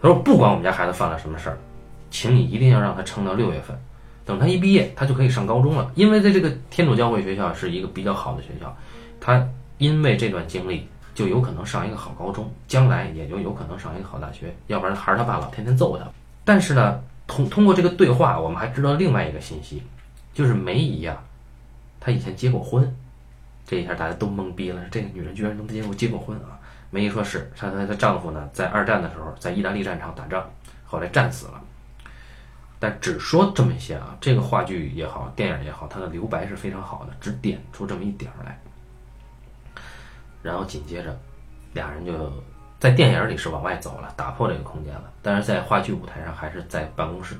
[0.00, 1.58] 她说不管我们家孩子犯了什么事儿，
[2.10, 3.78] 请你一定要让他撑到六月份，
[4.24, 5.90] 等他一毕业，他就可以上高中了。
[5.94, 8.76] 因为在这个天主教会学校是一个比较好的学校，
[9.20, 9.46] 他
[9.78, 16.04] 因为这段经历就有可能上一个好高中，将来也就有可能上一个好大学，要不然还是他爸老天天揍他。
[16.44, 19.82] 但是呢，通通过这个对话，我们还知道另外一个信息，
[20.32, 21.18] 就是梅姨呀、
[22.00, 22.94] 她以前结过婚，
[23.66, 26.58] 这一下大家都懵逼了，这个女人居然能结过结过婚啊！
[26.90, 30.44] 梅姨说是，她她的丈夫呢，在二战的时候在意大利战场打仗，
[30.84, 31.60] 后来战死了。
[32.84, 38.60] 但只说这么一些啊，这个话剧也好，电影也好，它的留白是非常好的，只点出这么一点儿来。
[40.42, 41.18] 然后紧接着，
[41.72, 42.30] 俩人就
[42.78, 47.34] 在电影里是往外走了，打破这个空间了，但是在话剧舞台上还是在办公室。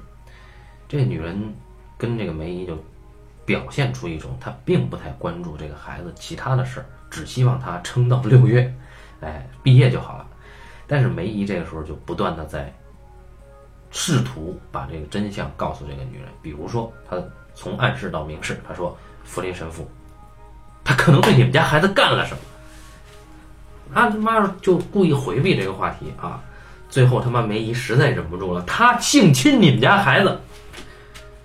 [0.89, 1.55] 这女人
[1.99, 2.83] 跟这个梅姨就
[3.45, 8.75] 表现出一种她并不太关注这个孩子其他的事儿，只希望他撑到六月，
[9.21, 10.27] 哎，毕业就好了。
[10.87, 12.73] 但是梅姨这个时候就不断的在
[13.97, 17.17] 试图把这个真相告诉这个女人，比如说他
[17.55, 19.89] 从暗示到明示，他说福林神父，
[20.83, 22.39] 他可能对你们家孩子干了什么。
[23.95, 26.43] 他他妈就故意回避这个话题啊，
[26.91, 30.41] 最后他妈梅姨实在忍不住了，他性侵你们家孩子。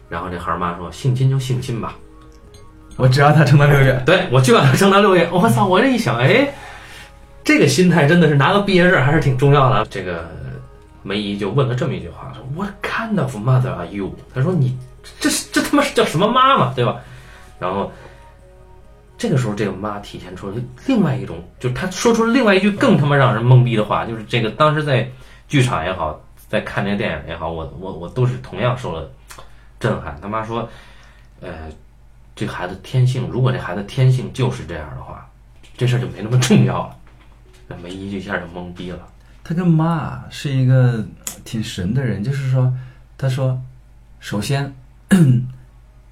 [0.10, 1.94] 然后这孩儿妈说：“性侵就性侵吧，
[2.98, 4.02] 我只要他撑到六月。
[4.08, 5.68] 对我就要他撑到六月。”我操！
[5.68, 6.52] 我这一想，哎，
[7.44, 9.86] 这个心态真的是拿个毕业证还是挺重要的。
[9.86, 10.28] 这个
[11.10, 14.78] 梅姨就问了这么一句话：“说 What kind of mother are you？” 他说：“你
[15.20, 17.02] 这这他妈是叫什么妈妈，对吧？”
[17.58, 17.92] 然后
[19.18, 20.56] 这个时候，这个妈体现出了
[20.86, 25.10] 另外一种，就是她说出了另外一句更他妈让人懵逼的话，就是这个当时在
[25.48, 29.10] 剧场也好，在看这个电影也好，我我我都是同样受了。
[29.80, 30.20] 震撼！
[30.22, 30.70] 他妈说，
[31.40, 31.70] 呃，
[32.36, 35.26] 这孩子天性，如果这孩子天性就是这样的话，
[35.78, 36.96] 这事儿就没那么重要了。
[37.66, 39.00] 那梅姨就一下就懵逼了。
[39.50, 41.04] 他跟妈是一个
[41.44, 42.72] 挺神的人，就是说，
[43.18, 43.60] 他说，
[44.20, 44.72] 首先，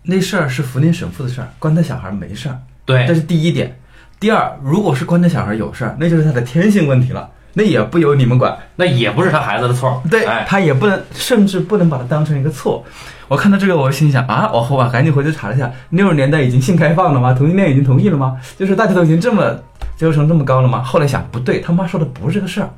[0.02, 3.78] 那事儿是福林神父的事儿，关他小孩没事儿，对，这是第一点。
[4.20, 10.02] 第二，如果是关他小孩有事儿，那就是他的天性问题了，那也不由你们管，那也不是他孩子的错。
[10.10, 12.84] 对哎，他也不能，甚至不能把它当成一个错。
[13.28, 17.34] 我看到这个，我心想啊，我后啊赶紧回去查了一下，六十年代已经性开放了吗？
[17.34, 18.42] 同性恋已经同意了吗？
[18.58, 19.54] 就是大家都已经这么
[19.96, 20.82] 接受程这么高了吗？
[20.82, 22.70] 后来想不对，他妈说的不是这个事儿，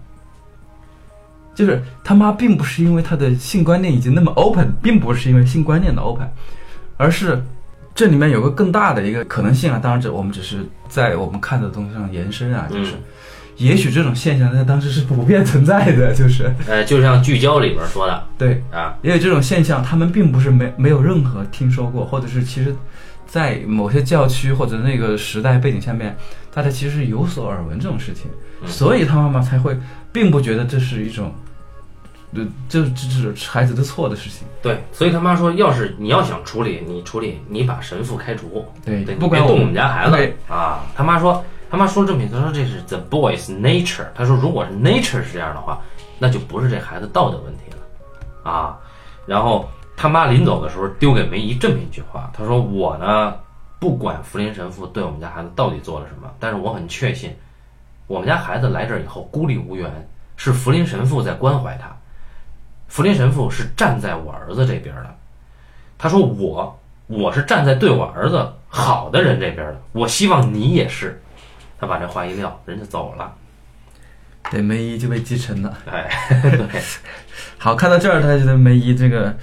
[1.59, 6.25] 就是他妈并不是因为他的性观念已经那么 open，并不是因为性观念的 open，
[6.95, 7.43] 而是
[7.93, 9.77] 这里面有个更大的一个可能性啊。
[9.77, 12.91] 当然，这我们只是在我们看的东西上延伸啊，就是。
[12.93, 13.03] 嗯
[13.59, 22.73] 也许这种现象在当时是普遍存在的，就是呃，就像聚焦里边说的对，啊，也有这种现象，他们并不是没没有任何听说过，或者是其实，
[23.27, 26.15] 在某些教区或者那个时代背景下面，
[26.53, 28.31] 大家其实有所耳闻这种事情，
[28.61, 29.77] 嗯所以他妈妈才会
[30.13, 31.29] 并不觉得这是一种，
[32.33, 34.47] 呃，这这这是孩子的错的事情。
[34.61, 40.85] 对，所以他妈说，要是你要想处理，你处理，你把神父开除，对对，你别动我不管我们们家孩子对啊。
[40.95, 44.05] 他妈说，他妈说这么一句，他说这是 the boy's nature。
[44.13, 45.81] 他说，如果是 nature 是这样的话，
[46.19, 48.77] 那就不是这孩子道德问题了啊。
[49.25, 49.67] 然后
[49.97, 53.33] 他妈临走的时候丢给梅姨这么一句话，他说：“我呢，
[53.79, 57.35] 不管福林神父对我们家孩子到底做了什么，但是我很确信，
[58.07, 59.89] 我们家孩子来这儿以后孤立无援，
[60.35, 61.95] 是福林神父在关怀他。
[62.89, 65.15] 福林神父是站在我儿子这边的。
[65.97, 71.21] 他说我我是站在对我儿子好的人这边的，我希望你也是。
[71.79, 73.33] 他把这话一撂，人就走了。
[74.51, 75.77] 对，梅姨就被击沉了。
[75.89, 76.09] 哎，
[76.41, 76.81] 对，
[77.57, 79.33] 好，看到这儿，他觉得梅姨这个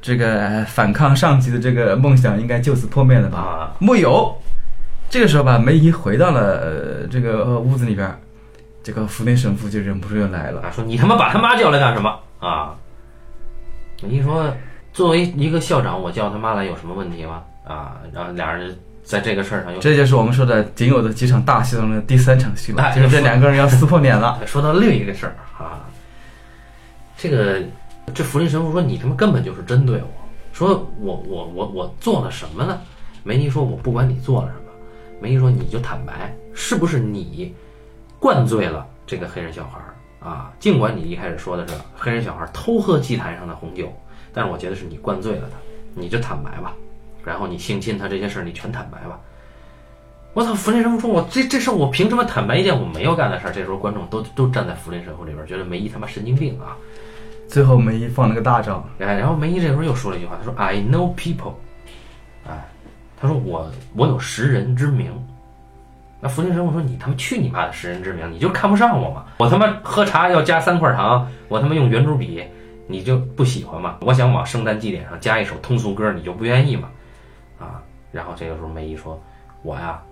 [0.00, 3.38] 这个反抗上级的这个梦想应该就此破灭了吧？
[3.38, 4.36] 啊，木有。
[5.08, 8.18] 这个时候吧，梅姨回到了、呃、这个呃屋子里边儿，
[8.82, 10.62] 这个福林神父就忍不住又来了。
[10.62, 12.74] 啊，说你他妈把他妈叫来干什么啊？
[14.02, 14.52] 你说
[14.92, 17.42] 作为一个校长，我叫他妈来有什么问题吗？
[17.64, 24.40] 啊，然后俩人在这个事儿上又这就是我们说的仅有的几场大戏中的第三场戏了，哎就是这两个人要撕破脸了。
[24.46, 25.84] 说到另一个事儿啊，
[27.16, 27.62] 这个
[28.14, 30.08] 这福林神父说你他妈根本就是针对我，
[30.52, 32.80] 说我我我我做了什么呢？
[33.24, 34.70] 梅姨说我不管你做了什么，
[35.20, 37.52] 梅姨说你就坦白，是不是你
[38.20, 39.94] 灌醉了这个黑人小孩儿
[40.26, 40.52] 啊？
[40.58, 43.92] 尽管你一开始说的是黑人小孩偷喝祭坛上的红酒，
[44.32, 45.56] 但是我觉得是你灌醉了他，
[45.94, 46.74] 你就坦白吧，
[47.24, 49.20] 然后你性侵他这些事儿你全坦白吧。
[50.34, 50.52] 我操！
[50.52, 56.76] 福林神父说：“我这这事儿我凭什么坦白一件我没有干的事儿？”这时候观众都都站在福林神父这边，觉得梅姨他妈神经病啊！
[57.48, 61.54] 最后梅姨放了个大招，哎，然后梅姨这时候又说了一句话，她说：“I know people。”
[62.46, 62.68] 哎，
[63.18, 65.10] 她说我我有识人之明。
[66.26, 68.28] 那福星神父说：“你他妈去你妈的识人之明！
[68.32, 69.26] 你就看不上我吗？
[69.38, 72.42] 我他妈喝茶要加三块糖，我他妈用圆珠笔，
[72.88, 73.94] 你就不喜欢吗？
[74.00, 76.88] 我想往圣诞祭典上加一首通俗歌，你就不愿意吗？”
[77.60, 79.22] 啊，然后这个时候梅姨说
[79.62, 80.02] ：“我呀。”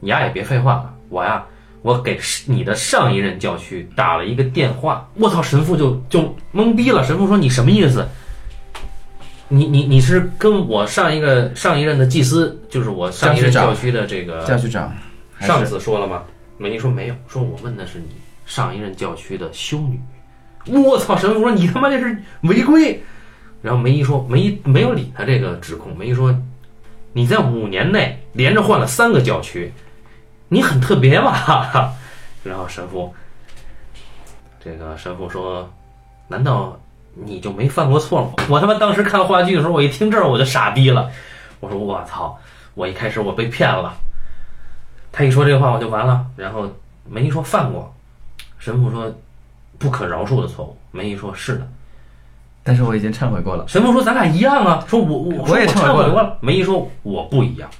[0.00, 1.42] 你呀也别废话了，我呀，
[1.80, 7.02] 我给你的上一任教区打了一个电话，我操，神父就就懵逼了。
[7.02, 8.06] 神父说：“你什么意思？
[9.48, 14.92] 你你你是跟我上一个上一任的祭司，就是我上一任教区的这个教区长，
[15.40, 16.22] 上次说了吗？”
[16.58, 18.08] 梅姨说：“没有，说我问的是你
[18.46, 20.00] 上一任教区的修女。”
[20.66, 21.16] 我操！
[21.16, 23.02] 神父说：“你他妈这是违规。”
[23.62, 25.96] 然后梅姨说：“梅姨没有理他这个指控。
[25.96, 26.34] 梅姨说
[27.12, 29.72] ：‘你在五年内连着换了三个教区。’”
[30.48, 31.92] 你很特别吧？
[32.44, 33.12] 然后神父，
[34.64, 35.68] 这个神父说
[36.28, 36.78] ：“难道
[37.14, 41.10] 你就没犯过错吗？”我他妈当时看话剧的时候，我一听这儿我就傻逼了。
[41.58, 42.38] 我说：“我操！
[42.74, 43.96] 我一开始我被骗了。”
[45.16, 46.26] 他一说这话我就完了。
[46.36, 46.70] 然后
[47.08, 47.90] 梅姨说犯过，
[48.58, 49.10] 神父说
[49.78, 50.76] 不可饶恕的错误。
[50.90, 51.66] 梅姨说是的，
[52.62, 53.66] 但是我已经忏悔过了。
[53.66, 56.36] 神父说咱俩一样啊，说我我我也忏忏悔过了过了。
[56.42, 57.70] 梅姨说我不一样，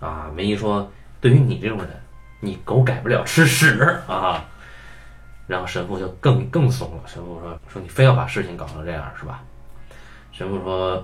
[0.00, 0.86] 啊，梅姨说
[1.18, 1.88] 对于你这种人，
[2.40, 4.44] 你狗改不了吃屎啊。
[5.46, 9.42] 然后神父就更更怂了，神父说说你非要把事情搞成这样是吧？
[10.30, 11.02] 神父说，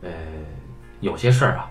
[0.00, 0.10] 呃，
[1.00, 1.68] 有些事儿啊，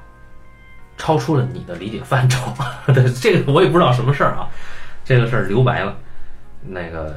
[0.98, 2.54] 超出了你的理解范畴。
[2.94, 4.48] 对，这个我也不知道什么事儿啊，
[5.04, 5.96] 这个事儿留白了。
[6.62, 7.16] 那个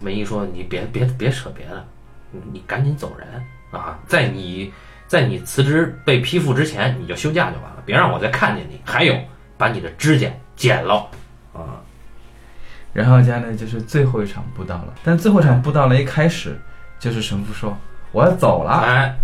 [0.00, 1.84] 梅姨说你别别别扯别的，
[2.30, 3.28] 你你赶紧走人
[3.70, 4.72] 啊，在你。
[5.06, 8.80] 在你辞职被批复之前，你就休假就完了，别让我再看见你。
[8.84, 9.14] 还有，
[9.56, 11.06] 把你的指甲剪了
[11.52, 11.78] 啊！
[12.92, 14.94] 然后家呢，就是最后一场布道了。
[15.04, 16.58] 但最后一场布道了，一开始
[16.98, 17.76] 就是神父说
[18.12, 19.14] 我要走了，哎，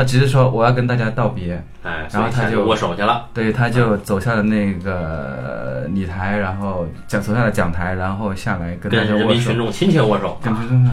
[0.00, 3.26] 他直接说我要跟大家道别，哎，然后他就握手去了。
[3.34, 10.90] 对，他就走下了那个礼台，然后讲走下了讲台，然后下来跟大家握手，人民群众亲切握手，跟群众。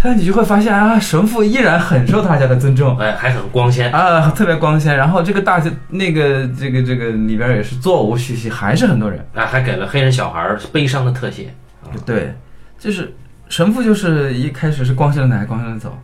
[0.00, 4.96] 但你就会发现啊，神父依然很受大家的尊重，哎，还很光鲜啊，特别光鲜。
[4.96, 9.18] 然后这个大那个这个这个里边也是座无虚席，还是很多人。
[9.34, 11.52] 啊，还给了黑人小孩悲伤的特写。
[12.04, 12.32] 对，
[12.78, 13.12] 就是
[13.48, 15.98] 神父就是一开始是光鲜的来，光鲜的走，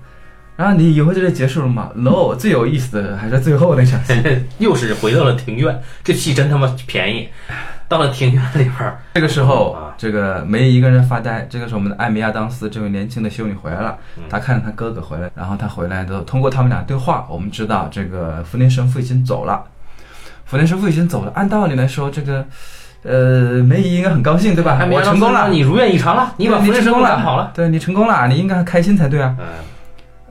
[0.57, 4.15] 然后你以为这就结束了吗？No，最有意思的还是最后那场戏，
[4.59, 5.83] 又是回到了庭院。
[6.05, 7.29] 这戏真他妈便宜。
[7.89, 11.47] 到了庭院里边儿，这个时候，这个梅姨一个人发呆。
[11.51, 13.99] 这个时候，我们的艾米亚当斯这位年轻的修女回来了。
[14.31, 19.63] 她看着她哥哥回来，然后她回来的，通过他们俩对话，我们知道这个福林神父已经走了。
[20.47, 21.33] 福林神父已经走了。
[21.35, 22.47] 按道理来说，这个，
[23.03, 24.81] 呃，梅姨应该很高兴，对吧？
[24.91, 29.37] 我成功了，你如愿以偿了，你把福林神父赶跑了，对你成功了，你应该开心才对啊。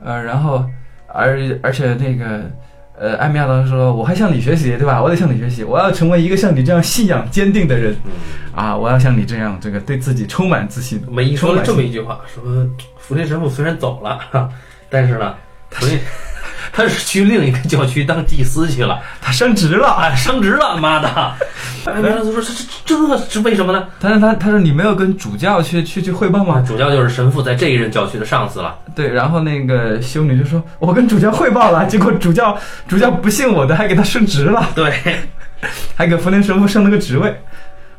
[0.04, 0.64] 呃，然后，
[1.06, 2.50] 而而且那个。
[2.94, 5.02] 呃，艾米亚当时说：“我还向你学习，对吧？
[5.02, 7.96] 我得向你学习，我要成为一个像你这样信仰坚定的人，
[8.54, 12.44] 啊，我要像你这样，这个对自己充满自信。”梅姨说了这么一句话：“说
[12.98, 14.50] 福林神父虽然走了，
[14.90, 15.34] 但是呢，
[15.70, 15.98] 福林。”
[16.72, 21.08] 他是去另一个教区当祭司去了，他升职了，哎，升职了，妈的！
[21.84, 22.40] 艾米拉斯说
[22.86, 26.64] ：“这这这是为什么呢？”他说：“他他说你没有跟主教去去去汇报吗？
[26.66, 32.56] 主教就是神父在这一任教区的上司了。”对，然后那个修女就说：“我跟主教汇报了，结果主教
[32.88, 34.92] 主教不信我的，还给他升职了。”对，
[35.94, 37.36] 还给福林神父升了个职位。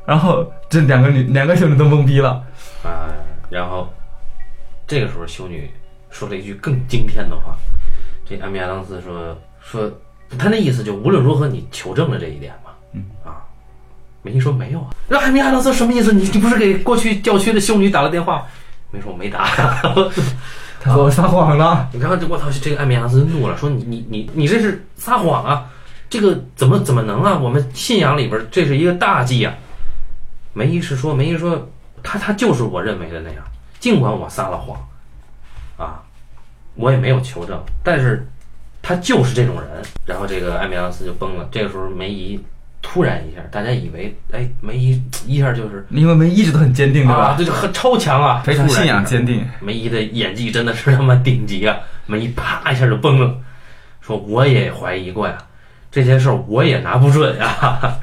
[0.05, 2.41] 然后这两个女两个修女都懵逼了
[2.83, 3.07] 啊！
[3.49, 3.87] 然后
[4.85, 5.71] 这个时候修女
[6.09, 7.55] 说了一句更惊天的话。
[8.25, 9.91] 这艾米亚当斯说说，
[10.37, 13.43] 他那意思就无论如何你求证了这一点嘛，嗯啊，
[14.21, 16.13] 梅姨说没有啊，那艾米亚当斯什么意思？
[16.13, 18.45] 你你不是给过去教区的修女打了电话？
[18.91, 19.45] 没说我没打，
[20.79, 21.89] 他说我撒谎了。
[21.99, 25.69] 然后我操，这个艾米亚当斯怒了，说你你你你这是撒谎啊！
[26.09, 27.37] 这个怎么怎么能啊？
[27.37, 29.53] 我们信仰里边这是一个大忌啊！
[30.53, 31.67] 梅姨是说梅姨说
[32.03, 33.43] 他他就是我认为的那样，
[33.79, 34.77] 尽管我撒了谎，
[35.77, 36.01] 啊。
[36.75, 38.27] 我也没有求证，但是
[38.81, 39.69] 他就是这种人。
[40.05, 41.47] 然后这个艾米拉斯就崩了。
[41.51, 42.39] 这个时候梅姨
[42.81, 47.35] 突然一下，大家以为哎梅姨一下就是因为梅姨一直都很坚定，对吧？
[47.37, 49.47] 这就很超强啊，非常信仰坚定。
[49.61, 51.77] 梅姨的演技真的是他妈顶级啊！
[52.05, 53.37] 梅姨啪一下就崩了，
[54.01, 55.37] 说我也怀疑过呀，
[55.91, 57.99] 这件事儿我也拿不准呀。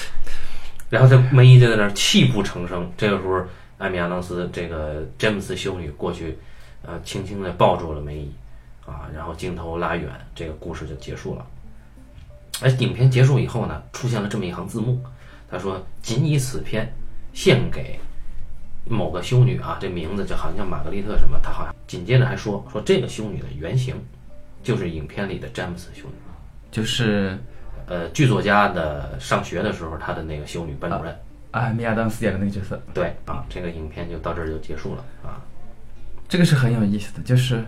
[0.88, 2.90] 然后这梅姨就在那儿泣不成声。
[2.96, 3.42] 这个时候
[3.78, 6.38] 艾米亚当斯这个詹姆斯修女过去。
[6.84, 8.32] 呃，轻轻地抱住了梅姨，
[8.84, 11.46] 啊，然后镜头拉远，这个故事就结束了。
[12.60, 15.00] 而，影片结束以后呢，出现了这么一行字幕，
[15.50, 16.92] 他说：“仅以此片
[17.32, 17.98] 献给
[18.84, 23.96] 某个修女啊，这名字就好像叫玛格丽特什么。”他好像紧接着还说：“说这个修女的原型
[24.62, 26.14] 就是影片里的詹姆斯修女，
[26.70, 27.38] 就是
[27.86, 31.16] 呃剧作家的上学的时候他的那个修女班主任
[31.50, 35.40] 啊，米亚当斯演的那个角色。”对啊，这个影片就到这儿就结束了啊。
[36.32, 37.62] 这个是很有意思的，就是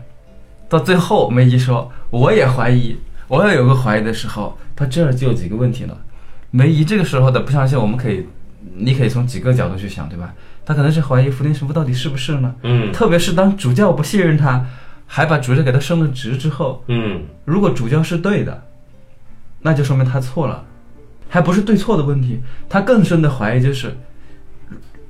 [0.71, 2.97] 到最后梅姨说我也怀疑，
[3.29, 5.95] 我也有个怀疑的时候，他这儿就有几个问题了。
[6.51, 8.27] 梅姨这个时候的不相信，我们可以，
[8.75, 10.33] 你可以从几个角度去想，对吧？
[10.65, 12.55] 他可能是怀疑福林神父到底是不是呢？
[12.63, 12.91] 嗯。
[12.91, 14.65] 特别是当主教不信任他，
[15.07, 17.21] 还把主教给他升了职之后，嗯。
[17.45, 18.63] 如果主教是对的，
[19.61, 20.65] 那就说明他错了，
[21.29, 22.41] 还不是对错的问题。
[22.67, 23.95] 他更深的怀疑就是。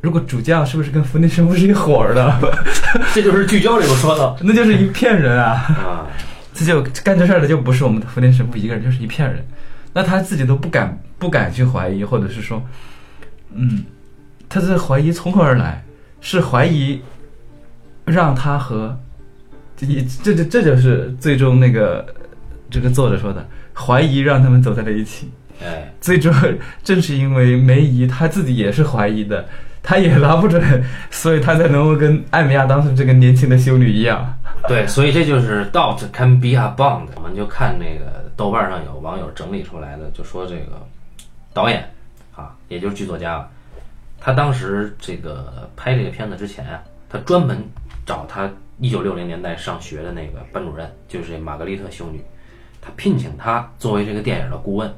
[0.04, 2.54] 如果主将是不是跟福尼神父是一伙儿的？
[3.14, 5.52] 这就是聚焦里头说的，那就是一片人啊！
[5.78, 6.06] 啊，
[6.52, 9.42] 这就干这事儿的就不是我们的福尼神父一个人，就是一片人。
[9.94, 12.62] 那他自己都不敢不敢去怀疑，或者是说，
[13.54, 13.82] 嗯，
[14.46, 15.82] 他这怀疑从何而来？
[16.20, 17.00] 是怀疑
[18.04, 18.94] 让他和
[19.74, 19.86] 这
[20.22, 22.04] 这这这就是最终那个
[22.68, 25.30] 这个作者说的，怀疑让他们走在了一起。
[25.64, 26.30] 哎，最终
[26.82, 29.42] 正是因为梅姨她自己也是怀疑的。
[29.86, 34.34] 他也拿不准，所以他才能够跟艾米亚当时这个年轻的修女一样。
[34.66, 37.06] 对，所以这就是 doubt can be a bond。
[37.16, 40.80] 我们就看那个豆瓣上有网友整理出来的，就说这个
[41.52, 41.86] 导演
[42.34, 43.46] 啊，也就是剧作家，
[44.18, 47.62] 他当时这个拍这个片子之前啊，他专门
[48.06, 52.24] 找他一九六零年代上学的那个班主任，就是玛格丽特修女，
[52.80, 54.90] 他聘请他作为这个电影的顾问。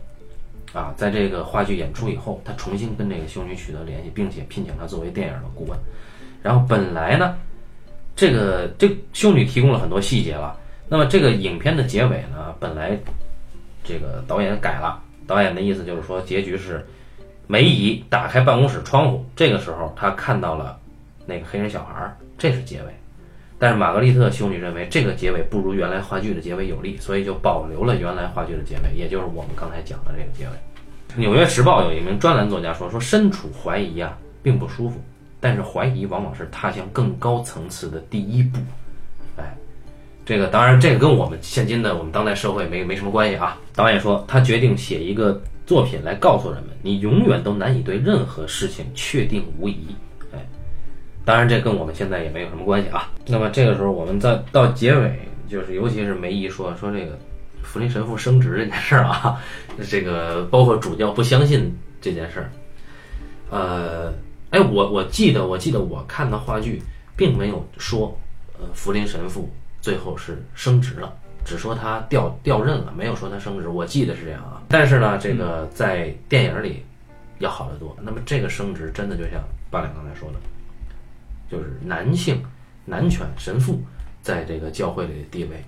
[0.76, 5.78] 啊，在这个话剧演出以后，他重新跟这个修女取得联系，并且聘请他作为电影的顾问。
[6.42, 7.34] 然后本来呢，
[8.14, 10.54] 这个这修女提供了很多细节了。
[10.86, 12.94] 那么这个影片的结尾呢，本来
[13.82, 16.86] 这个导演改了，导演的意思就是说，结局是
[17.46, 20.78] 梅姨打开办公室窗户，这个时候她看到了
[21.24, 22.94] 那个黑人小孩，这是结尾。
[23.58, 30.50] 但是玛格丽特修女认为这个结尾不如原来话剧的结尾有力，所以就保留了原来话剧的结尾，也就是我们刚才讲的这个结尾。
[31.18, 35.00] 《纽约时报》有一名专栏作家说：“说身处怀疑啊，并不舒服，
[35.40, 38.58] 但是怀疑往往是踏向更高层次的第一步。”
[39.40, 39.56] 哎，
[40.26, 43.58] 这个当然，这个跟我们现今的我们当代社会没没什么关系啊。
[43.74, 49.86] 导演说，他决定写一个作品来告诉人们：你永远都难以对任何事情确定无疑。
[51.26, 53.10] 当然，这跟我们现在也没有什么关系啊。
[53.26, 55.18] 那么这个时候，我们在到结尾，
[55.48, 57.18] 就是尤其是梅姨说说这个
[57.64, 59.42] 福林神父升职这件事儿啊，
[59.90, 62.50] 这个包括主教不相信这件事儿。
[63.50, 64.14] 呃，
[64.50, 66.80] 哎，我我记得我记得我看的话剧
[67.16, 68.16] 并没有说，
[68.60, 69.50] 呃，福林神父
[69.80, 71.12] 最后是升职了，
[71.44, 73.68] 只说他调调任了，没有说他升职。
[73.68, 74.62] 我记得是这样啊。
[74.68, 76.84] 但是呢，这个在电影里
[77.40, 77.96] 要好得多。
[78.00, 80.36] 那么这个升职真的就像八两刚才说的。
[81.48, 82.42] 就是男性
[82.84, 83.80] 男权神父
[84.22, 85.62] 在这个教会里的地位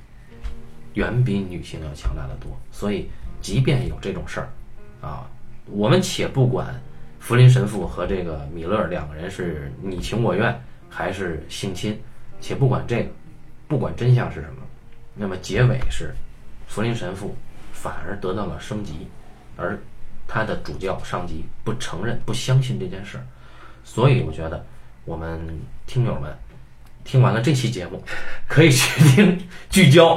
[0.95, 3.09] 远比女性要强大的多，所以
[3.41, 4.49] 即便有这种事儿
[5.01, 5.31] 啊，
[5.67, 6.75] 我们且不管
[7.21, 11.97] 福林神父和这个米勒两个人是你情我愿还是性侵，
[12.41, 13.11] 且不管这个，
[13.69, 14.63] 不管真相是什么，
[15.15, 16.13] 那么结尾是
[16.67, 17.37] 福林神父
[17.73, 19.07] 反而得到了升级，
[19.57, 19.79] 而
[20.27, 23.25] 他的主教上级不承认不相信这件事儿，
[23.85, 24.65] 所以我觉得。
[25.09, 25.41] 我们
[25.87, 26.31] 听友们
[27.03, 28.05] 听完了这期节目，
[28.47, 30.15] 可以去听聚焦。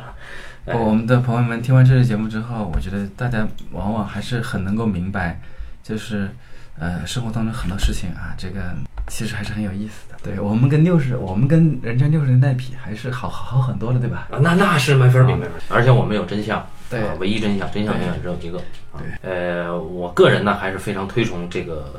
[0.64, 5.38] 我们的朋友们听完这期节目之后，我觉得大家往往还是很能够明白，
[5.82, 6.30] 就是
[6.78, 8.74] 呃生活当中很多事情啊，这个
[9.08, 10.16] 其实还是很有意思的。
[10.22, 14.28] 对我们跟六十，我们跟人家六十年代比，还是好好很多了，对吧？
[14.30, 15.64] 啊，那那是没法比，没法比。
[15.68, 18.58] 而且我们有真相，对，唯一真相，真相永远只有一个。
[18.96, 21.92] 对，呃，我个人呢还是非常推崇这个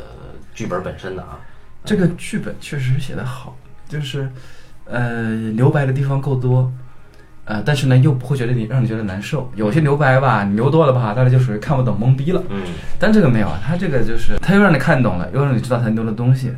[0.56, 1.38] 剧本本身的啊。
[1.86, 3.56] 这个剧本确实写得好，
[3.90, 4.30] 就是，
[4.86, 6.72] 呃，留白的地方够多，
[7.46, 9.52] 呃，但是呢，又不会觉得你让你觉得难受。
[9.56, 12.42] 有些留白吧，留多了吧，大家就属于看不懂、懵逼了。
[12.50, 12.62] 嗯。
[12.98, 16.54] 但这个没有啊，他这个就是他又让你看懂了，又让你知道他留的东西，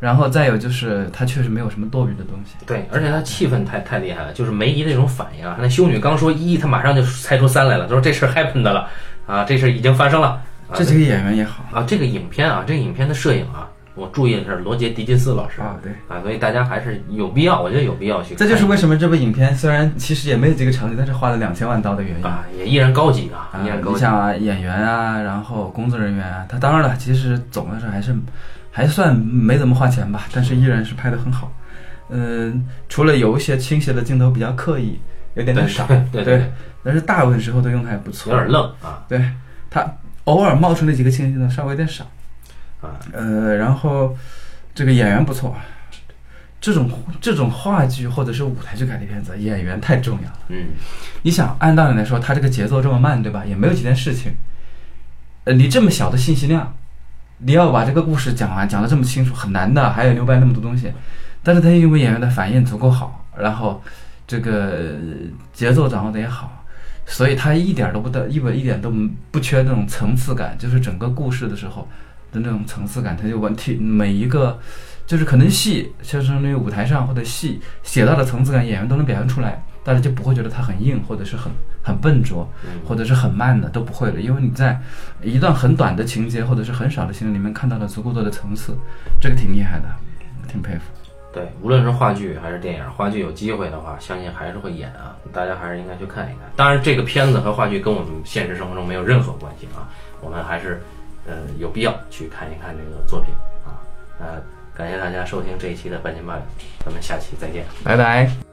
[0.00, 2.54] 然后再有就是他确实没有什么多余的东西。
[2.66, 8.86] 对，而且他气氛太太厉害了，就是梅姨那种反应啊，那修女刚说一，他马上就猜出三来了，他说这事 happened 了
[9.26, 10.42] 啊，这事已经发生了。
[10.74, 13.66] 这几个演员也好啊，这个影片啊，这个影片的摄影啊。
[13.98, 18.36] 我注意的是罗杰·狄金斯老师啊，对啊，所以大家还是有必要，我觉得有必要去。
[18.36, 23.94] 这就是为什么这部影片虽然其实也没有几个场景，但是花了两千万刀的原因啊，也依然高级啊，依然高级。
[23.96, 28.14] 你像啊，演员啊，然后工作人员啊，他当然了，其实总的来说还是
[28.70, 31.50] 还算没怎么花钱吧，但是依然是拍的很好。
[32.10, 34.98] 嗯，除了有一些倾斜的镜头比较刻意，
[35.34, 36.50] 有点点傻，对对，
[36.84, 38.32] 但是大部分时候都用的还不错。
[38.32, 39.22] 有点愣啊，对
[39.68, 39.84] 他
[40.24, 42.06] 偶尔冒出那几个倾斜镜头稍微有点少。
[42.80, 44.16] 啊，呃，然后
[44.74, 45.56] 这个演员不错，
[46.60, 50.38] 这种这种话剧或者是舞台剧改的片子，演员太重要了。
[50.48, 50.68] 嗯，
[51.22, 53.44] 你想按道理来说，他这个节奏这么慢，对吧？
[53.44, 54.32] 也没有几件事情，
[55.44, 56.74] 呃，你这么小的信息量，
[57.38, 60.92] 你要把这个故事讲完，讲的这么清楚，很难的，还有留白那么多东西。
[61.42, 63.82] 但是他因为演员的反应足够好，然后
[64.26, 64.94] 这个
[65.52, 66.64] 节奏掌握的也好，
[67.06, 68.92] 所以他一点都不得，一本一点都
[69.30, 71.88] 不缺那种层次感，就是整个故事的时候。
[72.32, 74.58] 的那种层次感，它就问题每一个，
[75.06, 81.50] 就是可能戏，相当于舞台上或者戏写到的层次感，演员都能表现出来，大家就不会觉得它很硬，或者是很
[81.82, 82.46] 很笨拙，
[82.86, 84.78] 或者是很慢的，都不会了，因为你在
[85.22, 88.76] 一段很短的情节或者是很少的情节里面看到了足够多的层次，
[89.20, 89.88] 这个挺厉害的，
[90.46, 90.80] 挺佩服。
[91.32, 96.50] 对，无论是话剧还是电影，话剧有机会的话，相信还是会演啊，大家还是应该去看一看。
[96.56, 99.88] 当然，这个片子和话剧跟我们现实生活中没有任何关系啊，
[100.20, 100.82] 我们还是。
[101.28, 103.84] 呃，有必要去看一看这个作品啊！
[104.18, 104.42] 呃，
[104.74, 106.42] 感谢大家收听这一期的半斤八两，
[106.84, 108.47] 咱们下期再见，拜拜。